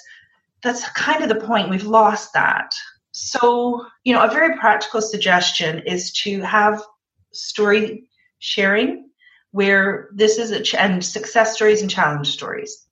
[0.61, 1.69] That's kind of the point.
[1.69, 2.71] We've lost that.
[3.11, 6.83] So, you know, a very practical suggestion is to have
[7.31, 9.09] story sharing
[9.55, 12.85] where this is a ch- and success stories and challenge stories.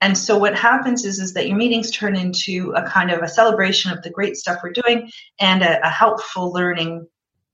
[0.00, 3.28] And so what happens is is that your meetings turn into a kind of a
[3.28, 7.06] celebration of the great stuff we're doing and a, a helpful learning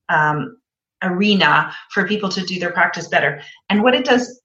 [0.08, 0.56] um,
[1.02, 3.42] arena for people to do their practice better.
[3.68, 4.40] And what it does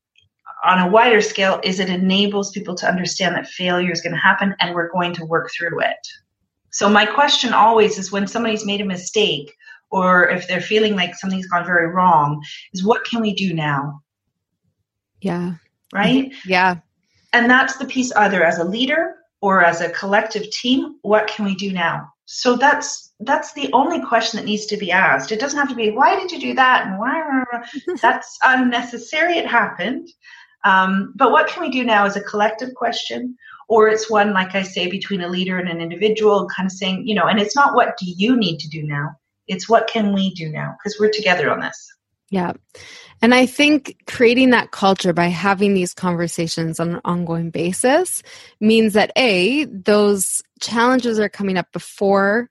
[0.65, 4.19] on a wider scale is it enables people to understand that failure is going to
[4.19, 6.05] happen and we're going to work through it.
[6.71, 9.55] So my question always is when somebody's made a mistake
[9.93, 14.01] or if they're feeling like something's gone very wrong is what can we do now?
[15.21, 15.53] Yeah.
[15.93, 16.33] Right?
[16.47, 16.77] Yeah.
[17.31, 21.45] And that's the piece either as a leader or as a collective team, what can
[21.45, 22.09] we do now?
[22.25, 25.31] So that's that's the only question that needs to be asked.
[25.31, 27.43] It doesn't have to be why did you do that and why
[28.01, 29.37] that's unnecessary.
[29.37, 30.09] It happened.
[30.65, 33.37] Um, but what can we do now is a collective question
[33.69, 37.05] or it's one like i say between a leader and an individual kind of saying
[37.07, 39.09] you know and it's not what do you need to do now
[39.47, 41.91] it's what can we do now because we're together on this
[42.29, 42.53] yeah
[43.21, 48.23] and i think creating that culture by having these conversations on an ongoing basis
[48.59, 52.49] means that a those challenges are coming up before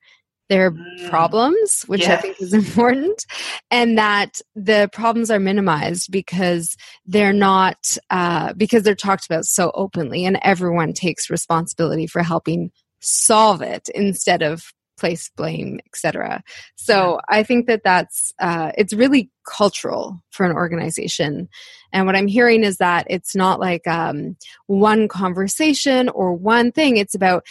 [0.53, 1.09] their mm.
[1.09, 2.19] problems, which yes.
[2.19, 3.25] I think is important,
[3.71, 6.77] and that the problems are minimized because
[7.07, 12.71] they're not uh, because they're talked about so openly, and everyone takes responsibility for helping
[13.01, 16.43] solve it instead of place blame etc
[16.77, 21.49] so i think that that's uh, it's really cultural for an organization.
[21.93, 26.97] And what i'm hearing is that it's not like um, one conversation or one thing.
[26.97, 27.45] It's about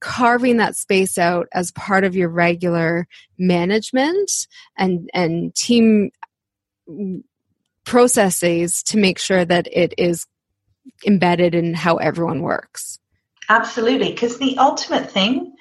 [0.00, 4.30] carving that space out as part of your regular management
[4.76, 6.10] and and team
[7.84, 10.26] processes to make sure that it is
[11.06, 12.98] embedded in how everyone works.
[13.48, 14.10] Absolutely.
[14.10, 15.54] Because the ultimate thing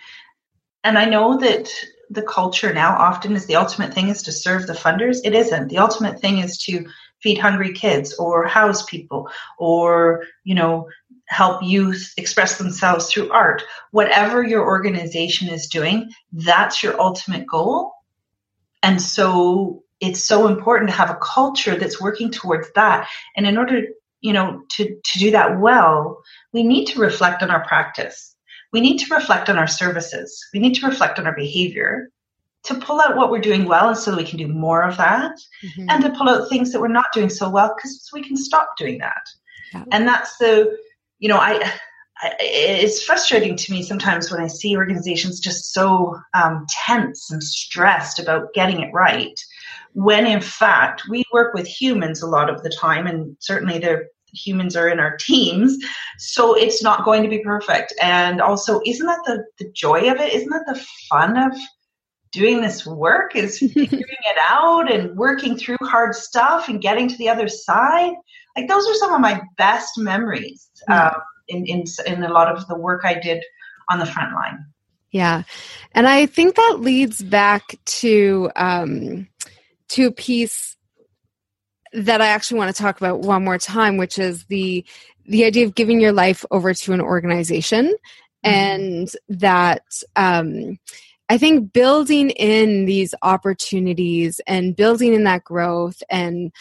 [0.85, 1.69] and i know that
[2.09, 5.67] the culture now often is the ultimate thing is to serve the funders it isn't
[5.67, 6.85] the ultimate thing is to
[7.21, 10.87] feed hungry kids or house people or you know
[11.27, 13.63] help youth express themselves through art.
[13.91, 17.93] Whatever your organization is doing, that's your ultimate goal.
[18.83, 23.07] And so it's so important to have a culture that's working towards that.
[23.35, 23.81] And in order,
[24.21, 26.21] you know, to, to do that well,
[26.51, 28.34] we need to reflect on our practice.
[28.75, 30.37] We need to reflect on our services.
[30.53, 32.09] We need to reflect on our behavior
[32.63, 35.35] to pull out what we're doing well so that we can do more of that
[35.63, 35.85] mm-hmm.
[35.89, 38.75] and to pull out things that we're not doing so well because we can stop
[38.77, 39.23] doing that.
[39.73, 39.85] Yeah.
[39.91, 40.77] And that's the
[41.19, 41.53] you know, I,
[42.21, 47.41] I, it's frustrating to me sometimes when I see organizations just so um, tense and
[47.43, 49.39] stressed about getting it right,
[49.93, 54.07] when in fact we work with humans a lot of the time, and certainly the
[54.35, 55.77] humans are in our teams,
[56.17, 57.93] so it's not going to be perfect.
[58.01, 60.33] And also, isn't that the, the joy of it?
[60.33, 61.57] Isn't that the fun of
[62.31, 63.35] doing this work?
[63.35, 68.13] Is figuring it out and working through hard stuff and getting to the other side?
[68.55, 71.19] like those are some of my best memories mm-hmm.
[71.47, 73.43] in, in in a lot of the work I did
[73.89, 74.65] on the front line.
[75.11, 75.43] Yeah,
[75.93, 79.27] and I think that leads back to um,
[79.89, 80.75] to a piece
[81.95, 84.85] that I actually want to talk about one more time, which is the
[85.27, 87.87] the idea of giving your life over to an organization,
[88.45, 88.49] mm-hmm.
[88.49, 89.83] and that
[90.15, 90.77] um,
[91.29, 96.51] I think building in these opportunities and building in that growth and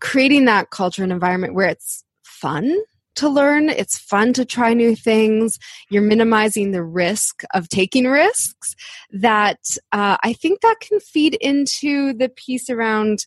[0.00, 2.78] creating that culture and environment where it's fun
[3.16, 3.70] to learn.
[3.70, 5.58] It's fun to try new things.
[5.88, 8.74] You're minimizing the risk of taking risks.
[9.10, 9.60] That
[9.92, 13.24] uh, I think that can feed into the piece around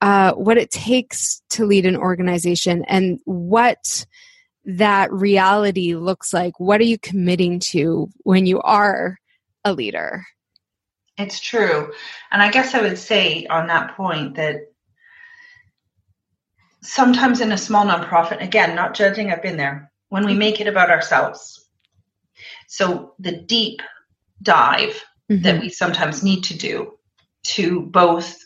[0.00, 4.06] uh, what it takes to lead an organization and what
[4.64, 6.60] that reality looks like.
[6.60, 9.18] What are you committing to when you are
[9.64, 10.24] a leader?
[11.16, 11.92] It's true.
[12.30, 14.72] And I guess I would say on that point that
[16.82, 20.68] sometimes in a small nonprofit, again, not judging, I've been there, when we make it
[20.68, 21.66] about ourselves.
[22.68, 23.80] So the deep
[24.42, 25.42] dive mm-hmm.
[25.42, 26.98] that we sometimes need to do
[27.44, 28.38] to both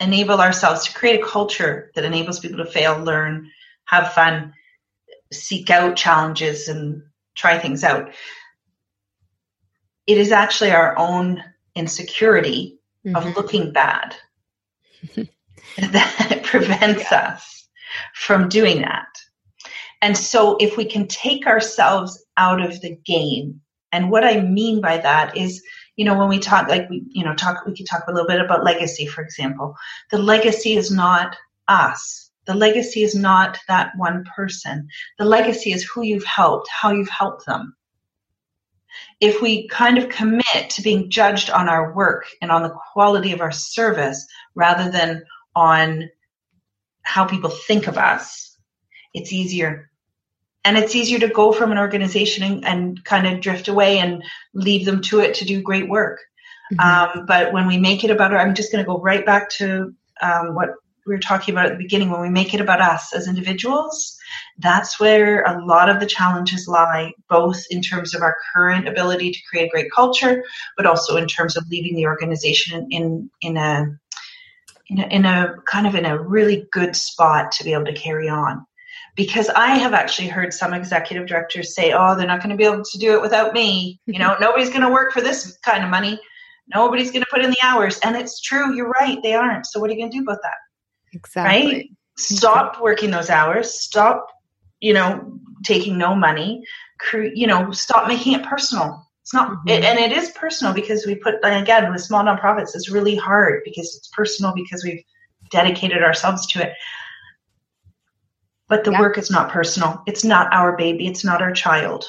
[0.00, 3.50] enable ourselves to create a culture that enables people to fail, learn,
[3.86, 4.52] have fun,
[5.32, 7.02] seek out challenges, and
[7.34, 8.10] try things out.
[10.06, 11.42] It is actually our own
[11.74, 13.16] insecurity mm-hmm.
[13.16, 14.16] of looking bad
[15.78, 17.34] that prevents yeah.
[17.34, 17.68] us
[18.14, 19.08] from doing that.
[20.02, 23.62] And so, if we can take ourselves out of the game,
[23.92, 25.62] and what I mean by that is,
[25.96, 28.28] you know, when we talk, like we, you know, talk, we could talk a little
[28.28, 29.74] bit about legacy, for example.
[30.10, 31.36] The legacy is not
[31.68, 32.30] us.
[32.46, 34.88] The legacy is not that one person.
[35.18, 37.74] The legacy is who you've helped, how you've helped them.
[39.20, 43.32] If we kind of commit to being judged on our work and on the quality
[43.32, 45.22] of our service rather than
[45.54, 46.08] on
[47.02, 48.56] how people think of us,
[49.14, 49.90] it's easier.
[50.66, 54.24] And it's easier to go from an organization and, and kind of drift away and
[54.52, 56.18] leave them to it to do great work.
[56.72, 57.20] Mm-hmm.
[57.20, 59.94] Um, but when we make it about, I'm just going to go right back to
[60.20, 60.70] um, what
[61.06, 62.10] we were talking about at the beginning.
[62.10, 64.18] When we make it about us as individuals,
[64.58, 69.30] that's where a lot of the challenges lie, both in terms of our current ability
[69.30, 70.42] to create a great culture,
[70.76, 73.86] but also in terms of leaving the organization in in a
[74.88, 77.92] in a, in a kind of in a really good spot to be able to
[77.92, 78.66] carry on
[79.16, 82.64] because I have actually heard some executive directors say, "Oh, they're not going to be
[82.64, 83.98] able to do it without me.
[84.06, 86.20] You know, nobody's going to work for this kind of money.
[86.72, 88.74] Nobody's going to put in the hours." And it's true.
[88.74, 89.18] You're right.
[89.22, 89.66] They aren't.
[89.66, 90.56] So what are you going to do about that?
[91.12, 91.72] Exactly.
[91.72, 91.90] Right.
[92.18, 93.80] Stop working those hours.
[93.80, 94.28] Stop.
[94.80, 96.62] You know, taking no money.
[97.12, 99.02] You know, stop making it personal.
[99.22, 99.68] It's not, mm-hmm.
[99.68, 102.74] it, and it is personal because we put again with small nonprofits.
[102.74, 105.02] It's really hard because it's personal because we've
[105.50, 106.74] dedicated ourselves to it
[108.68, 109.00] but the yeah.
[109.00, 110.02] work is not personal.
[110.06, 111.06] It's not our baby.
[111.06, 112.04] It's not our child.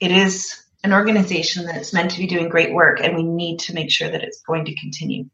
[0.00, 3.74] It is an organization that's meant to be doing great work, and we need to
[3.74, 5.24] make sure that it's going to continue.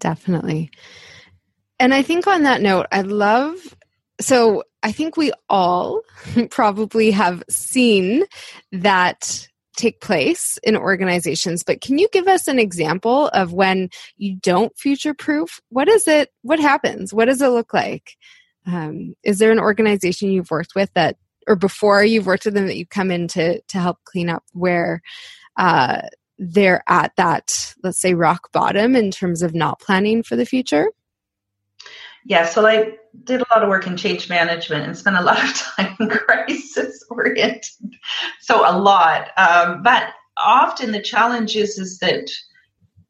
[0.00, 0.70] Definitely.
[1.78, 3.74] And I think on that note, I love
[4.20, 6.02] so I think we all
[6.50, 8.24] probably have seen
[8.72, 14.34] that take place in organizations but can you give us an example of when you
[14.42, 18.16] don't future proof what is it what happens what does it look like
[18.66, 22.66] um, is there an organization you've worked with that or before you've worked with them
[22.66, 25.02] that you come in to to help clean up where
[25.56, 26.02] uh,
[26.38, 30.90] they're at that let's say rock bottom in terms of not planning for the future?
[32.24, 32.92] Yeah so i
[33.24, 36.08] did a lot of work in change management and spent a lot of time in
[36.08, 37.64] crisis oriented
[38.40, 39.28] so a lot.
[39.36, 42.30] Um, but often the challenge is is that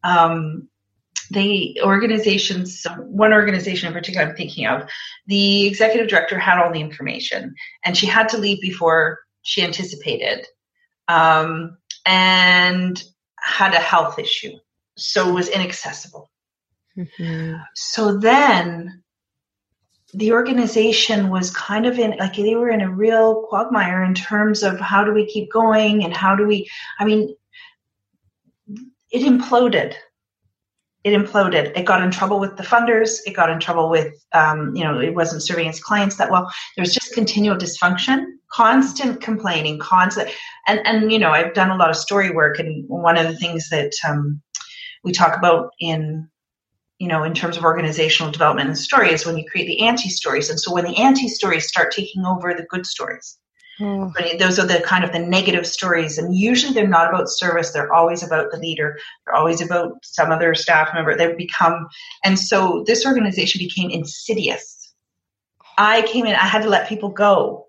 [0.05, 0.69] um,
[1.31, 4.89] the organizations, one organization in particular I'm thinking of,
[5.27, 7.55] the executive director had all the information
[7.85, 10.47] and she had to leave before she anticipated
[11.09, 11.77] um,
[12.07, 13.03] and
[13.39, 14.53] had a health issue.
[14.97, 16.31] So was inaccessible.
[16.97, 17.57] Mm-hmm.
[17.75, 19.03] So then
[20.15, 24.63] the organization was kind of in like they were in a real quagmire in terms
[24.63, 26.69] of how do we keep going and how do we
[26.99, 27.35] i mean
[29.11, 29.95] it imploded
[31.05, 31.77] it imploded.
[31.77, 33.19] It got in trouble with the funders.
[33.25, 36.51] It got in trouble with, um, you know, it wasn't serving its clients that well.
[36.77, 40.29] There was just continual dysfunction, constant complaining, constant.
[40.67, 42.59] And, and, you know, I've done a lot of story work.
[42.59, 44.43] And one of the things that um,
[45.05, 46.29] we talk about in,
[46.99, 50.09] you know, in terms of organizational development and story is when you create the anti
[50.09, 50.51] stories.
[50.51, 53.39] And so when the anti stories start taking over the good stories,
[53.81, 54.13] Mm.
[54.13, 57.71] But those are the kind of the negative stories, and usually they're not about service.
[57.71, 58.99] They're always about the leader.
[59.25, 61.17] They're always about some other staff member.
[61.17, 61.89] They become,
[62.25, 64.93] and so this organization became insidious.
[65.77, 66.35] I came in.
[66.35, 67.69] I had to let people go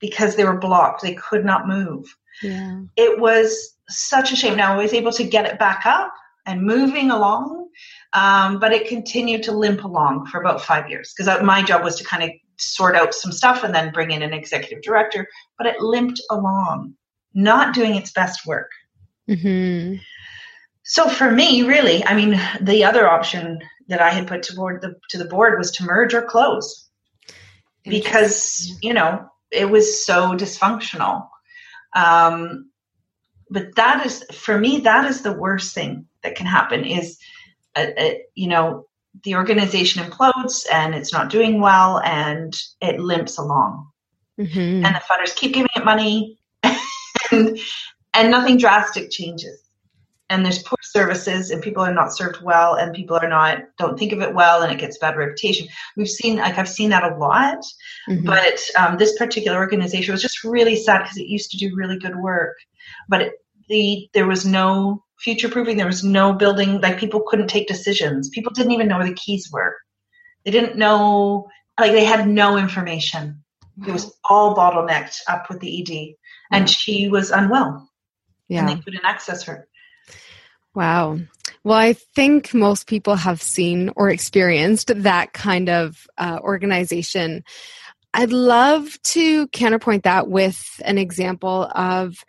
[0.00, 1.02] because they were blocked.
[1.02, 2.06] They could not move.
[2.42, 2.82] Yeah.
[2.96, 4.56] It was such a shame.
[4.56, 6.12] Now I was able to get it back up
[6.46, 7.68] and moving along,
[8.12, 11.96] um, but it continued to limp along for about five years because my job was
[11.96, 12.30] to kind of
[12.64, 16.94] sort out some stuff and then bring in an executive director, but it limped along,
[17.34, 18.70] not doing its best work.
[19.28, 19.96] Mm-hmm.
[20.84, 24.82] So for me, really, I mean, the other option that I had put to board
[24.82, 26.88] the to the board was to merge or close,
[27.84, 31.26] because you know it was so dysfunctional.
[31.96, 32.70] Um,
[33.50, 36.84] but that is for me, that is the worst thing that can happen.
[36.84, 37.18] Is
[37.76, 38.86] uh, uh, you know
[39.22, 43.88] the organization implodes and it's not doing well and it limps along.
[44.38, 44.84] Mm-hmm.
[44.84, 46.38] And the funders keep giving it money
[47.30, 47.58] and,
[48.14, 49.60] and nothing drastic changes.
[50.30, 53.98] And there's poor services and people are not served well and people are not, don't
[53.98, 55.68] think of it well and it gets bad reputation.
[55.96, 57.58] We've seen, like I've seen that a lot,
[58.08, 58.24] mm-hmm.
[58.24, 61.98] but um, this particular organization was just really sad because it used to do really
[61.98, 62.56] good work.
[63.08, 63.32] But it,
[63.68, 65.78] the there was no future proofing.
[65.78, 66.80] There was no building.
[66.80, 68.28] Like people couldn't take decisions.
[68.28, 69.74] People didn't even know where the keys were.
[70.44, 71.48] They didn't know.
[71.80, 73.42] Like they had no information.
[73.84, 76.14] It was all bottlenecked up with the ED,
[76.52, 77.90] and she was unwell.
[78.48, 79.66] Yeah, and they couldn't access her.
[80.74, 81.18] Wow.
[81.64, 87.42] Well, I think most people have seen or experienced that kind of uh, organization.
[88.12, 92.24] I'd love to counterpoint that with an example of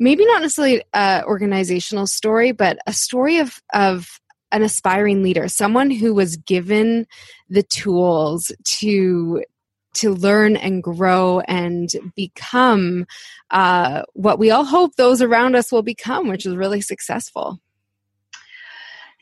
[0.00, 4.08] maybe not necessarily an organizational story, but a story of, of
[4.50, 7.06] an aspiring leader, someone who was given
[7.48, 9.44] the tools to
[9.92, 13.04] to learn and grow and become
[13.50, 17.58] uh, what we all hope those around us will become, which is really successful.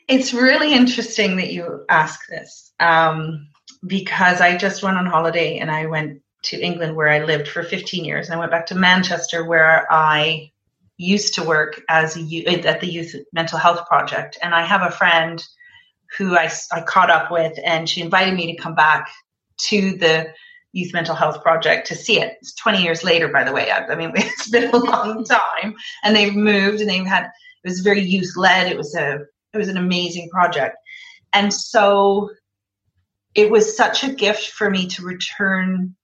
[0.07, 3.47] It's really interesting that you ask this um,
[3.87, 7.63] because I just went on holiday and I went to England where I lived for
[7.63, 8.27] 15 years.
[8.27, 10.51] And I went back to Manchester where I
[10.99, 14.37] used to work as a at the Youth Mental Health Project.
[14.43, 15.43] And I have a friend
[16.17, 19.09] who I, I caught up with, and she invited me to come back
[19.69, 20.33] to the
[20.73, 22.37] Youth Mental Health Project to see it.
[22.41, 23.71] It's 20 years later, by the way.
[23.71, 25.73] I, I mean, it's been a long time,
[26.03, 27.29] and they've moved, and they've had.
[27.63, 28.71] It was very youth led.
[28.71, 29.19] It was a
[29.53, 30.77] it was an amazing project.
[31.33, 32.29] And so
[33.35, 35.95] it was such a gift for me to return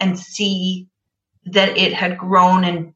[0.00, 0.88] and see
[1.46, 2.94] that it had grown and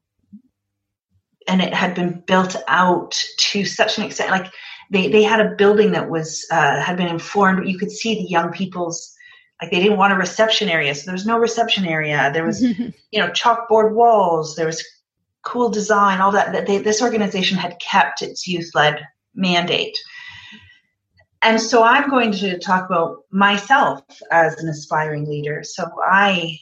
[1.49, 4.51] and it had been built out to such an extent like
[4.91, 8.29] they, they had a building that was uh, had been informed you could see the
[8.29, 9.15] young people's
[9.61, 12.61] like they didn't want a reception area so there was no reception area there was
[13.11, 14.83] you know chalkboard walls there was
[15.43, 19.05] cool design all that they, this organization had kept its youth led
[19.39, 19.97] mandate.
[21.41, 25.63] And so I'm going to talk about myself as an aspiring leader.
[25.63, 26.57] So I,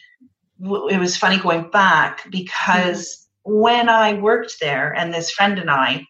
[0.59, 3.26] it was funny going back because mm-hmm.
[3.48, 6.06] When I worked there, and this friend and I,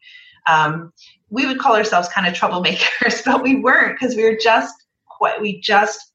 [0.47, 0.91] um,
[1.29, 4.73] we would call ourselves kind of troublemakers, but we weren't because we were just
[5.07, 6.13] quite, we just,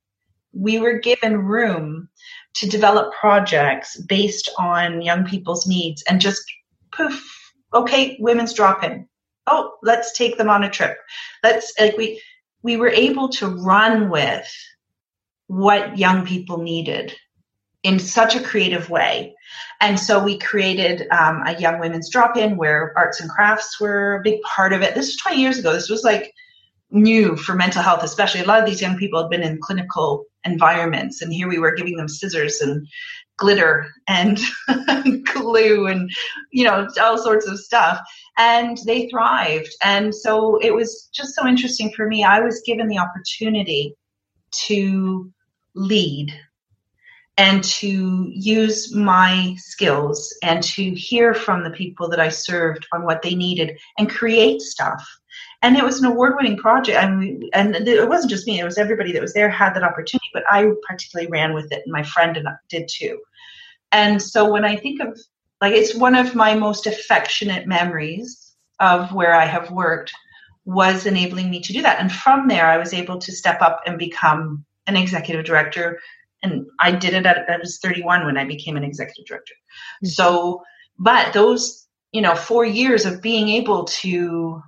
[0.53, 2.09] we were given room
[2.55, 6.43] to develop projects based on young people's needs and just
[6.91, 9.09] poof, okay, women's drop in
[9.47, 10.99] oh let's take them on a trip.
[11.43, 12.21] Let's like we
[12.63, 14.49] we were able to run with
[15.49, 17.15] what young people needed
[17.83, 19.35] in such a creative way.
[19.81, 24.23] And so we created um, a young women's drop-in where arts and crafts were a
[24.23, 24.95] big part of it.
[24.95, 25.73] This was 20 years ago.
[25.73, 26.33] This was like
[26.91, 28.41] new for mental health especially.
[28.41, 31.75] A lot of these young people had been in clinical environments and here we were
[31.75, 32.87] giving them scissors and
[33.39, 34.39] glitter and
[35.25, 36.11] glue and
[36.51, 38.01] you know all sorts of stuff.
[38.39, 39.75] And they thrived.
[39.83, 42.25] And so it was just so interesting for me.
[42.25, 43.97] I was given the opportunity
[44.67, 45.33] to
[45.75, 46.33] lead
[47.39, 53.05] and to use my skills and to hear from the people that i served on
[53.05, 55.03] what they needed and create stuff
[55.63, 56.99] and it was an award-winning project.
[56.99, 59.85] I mean, and it wasn't just me; it was everybody that was there had that
[59.85, 60.29] opportunity.
[60.35, 63.21] But I particularly ran with it, and my friend and I did too.
[63.93, 65.19] And so when I think of
[65.61, 70.13] like, it's one of my most affectionate memories of where I have worked
[70.65, 72.01] was enabling me to do that.
[72.01, 76.01] And from there, I was able to step up and become an executive director.
[76.43, 79.55] And I did it at I was 31 when I became an executive director.
[80.05, 80.09] Mm-hmm.
[80.09, 80.63] So,
[80.99, 84.63] but those you know four years of being able to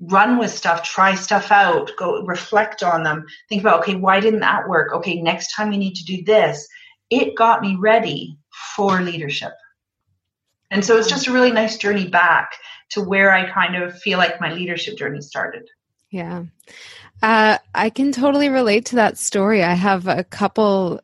[0.00, 4.40] run with stuff, try stuff out, go reflect on them, think about, okay, why didn't
[4.40, 4.92] that work?
[4.92, 6.68] Okay, next time we need to do this.
[7.10, 8.38] It got me ready
[8.76, 9.52] for leadership.
[10.70, 12.52] And so it's just a really nice journey back
[12.90, 15.68] to where I kind of feel like my leadership journey started.
[16.10, 16.44] Yeah.
[17.22, 19.64] Uh, I can totally relate to that story.
[19.64, 21.00] I have a couple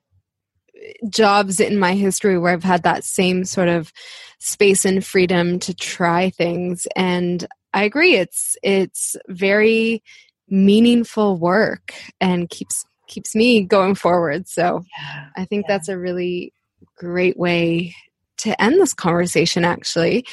[1.08, 3.92] jobs in my history where I've had that same sort of
[4.38, 6.86] space and freedom to try things.
[6.96, 8.16] And I agree.
[8.16, 10.02] It's it's very
[10.48, 14.48] meaningful work and keeps keeps me going forward.
[14.48, 15.74] So yeah, I think yeah.
[15.74, 16.52] that's a really
[16.96, 17.94] great way
[18.38, 20.26] to end this conversation actually.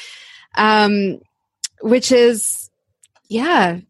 [0.56, 1.20] Um,
[1.80, 2.70] which is
[3.28, 3.80] yeah,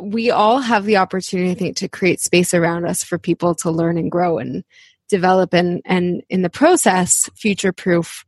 [0.00, 3.70] we all have the opportunity I think to create space around us for people to
[3.70, 4.64] learn and grow and
[5.08, 8.24] develop and and in the process future proof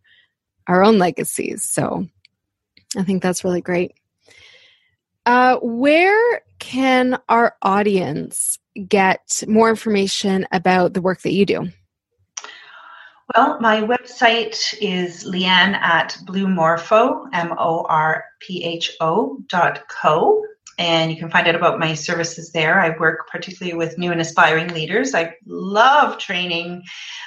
[0.66, 1.68] our own legacies.
[1.68, 2.06] So
[2.96, 3.92] I think that's really great.
[5.26, 11.68] Uh, where can our audience get more information about the work that you do?
[13.36, 19.86] Well, my website is Lianne at Blue Morpho, M O R P H O dot
[19.88, 20.42] co.
[20.78, 22.80] and you can find out about my services there.
[22.80, 25.12] I work particularly with new and aspiring leaders.
[25.14, 26.84] I love training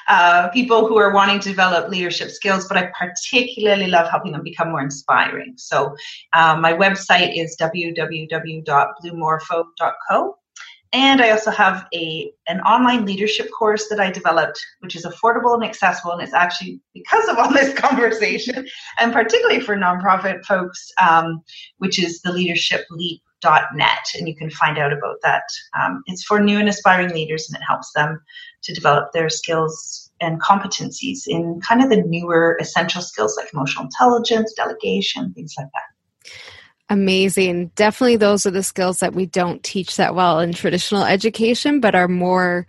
[0.07, 4.43] uh, people who are wanting to develop leadership skills, but I particularly love helping them
[4.43, 5.53] become more inspiring.
[5.57, 5.93] So
[6.33, 10.37] um, my website is www.bluemorpho.co.
[10.93, 15.53] And I also have a an online leadership course that I developed, which is affordable
[15.53, 16.11] and accessible.
[16.11, 18.67] And it's actually because of all this conversation,
[18.99, 21.43] and particularly for nonprofit folks, um,
[21.77, 23.21] which is the Leadership Leap
[23.73, 25.43] net and you can find out about that
[25.79, 28.21] um, it's for new and aspiring leaders and it helps them
[28.61, 33.85] to develop their skills and competencies in kind of the newer essential skills like emotional
[33.85, 36.31] intelligence delegation things like that
[36.89, 37.71] Amazing.
[37.75, 41.95] Definitely, those are the skills that we don't teach that well in traditional education, but
[41.95, 42.67] are more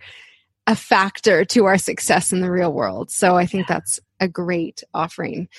[0.65, 3.11] a factor to our success in the real world.
[3.11, 5.49] So I think that's a great offering.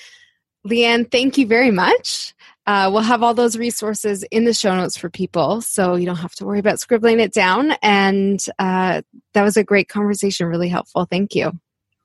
[0.65, 2.33] Lianne, thank you very much.
[2.65, 6.15] Uh, we'll have all those resources in the show notes for people, so you don't
[6.15, 7.73] have to worry about scribbling it down.
[7.83, 9.03] And uh,
[9.33, 11.05] that was a great conversation, really helpful.
[11.05, 11.51] Thank you.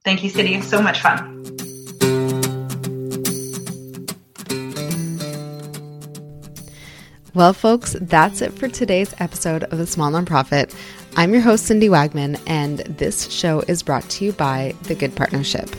[0.05, 0.61] Thank you, Cindy.
[0.61, 1.43] So much fun.
[7.33, 10.75] Well, folks, that's it for today's episode of The Small Nonprofit.
[11.17, 15.17] I'm your host, Cindy Wagman, and this show is brought to you by The Good
[15.17, 15.71] Partnership.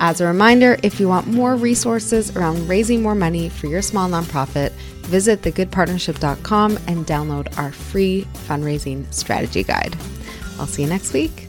[0.00, 4.08] As a reminder, if you want more resources around raising more money for your small
[4.08, 4.70] nonprofit,
[5.06, 9.96] visit thegoodpartnership.com and download our free fundraising strategy guide.
[10.58, 11.48] I'll see you next week.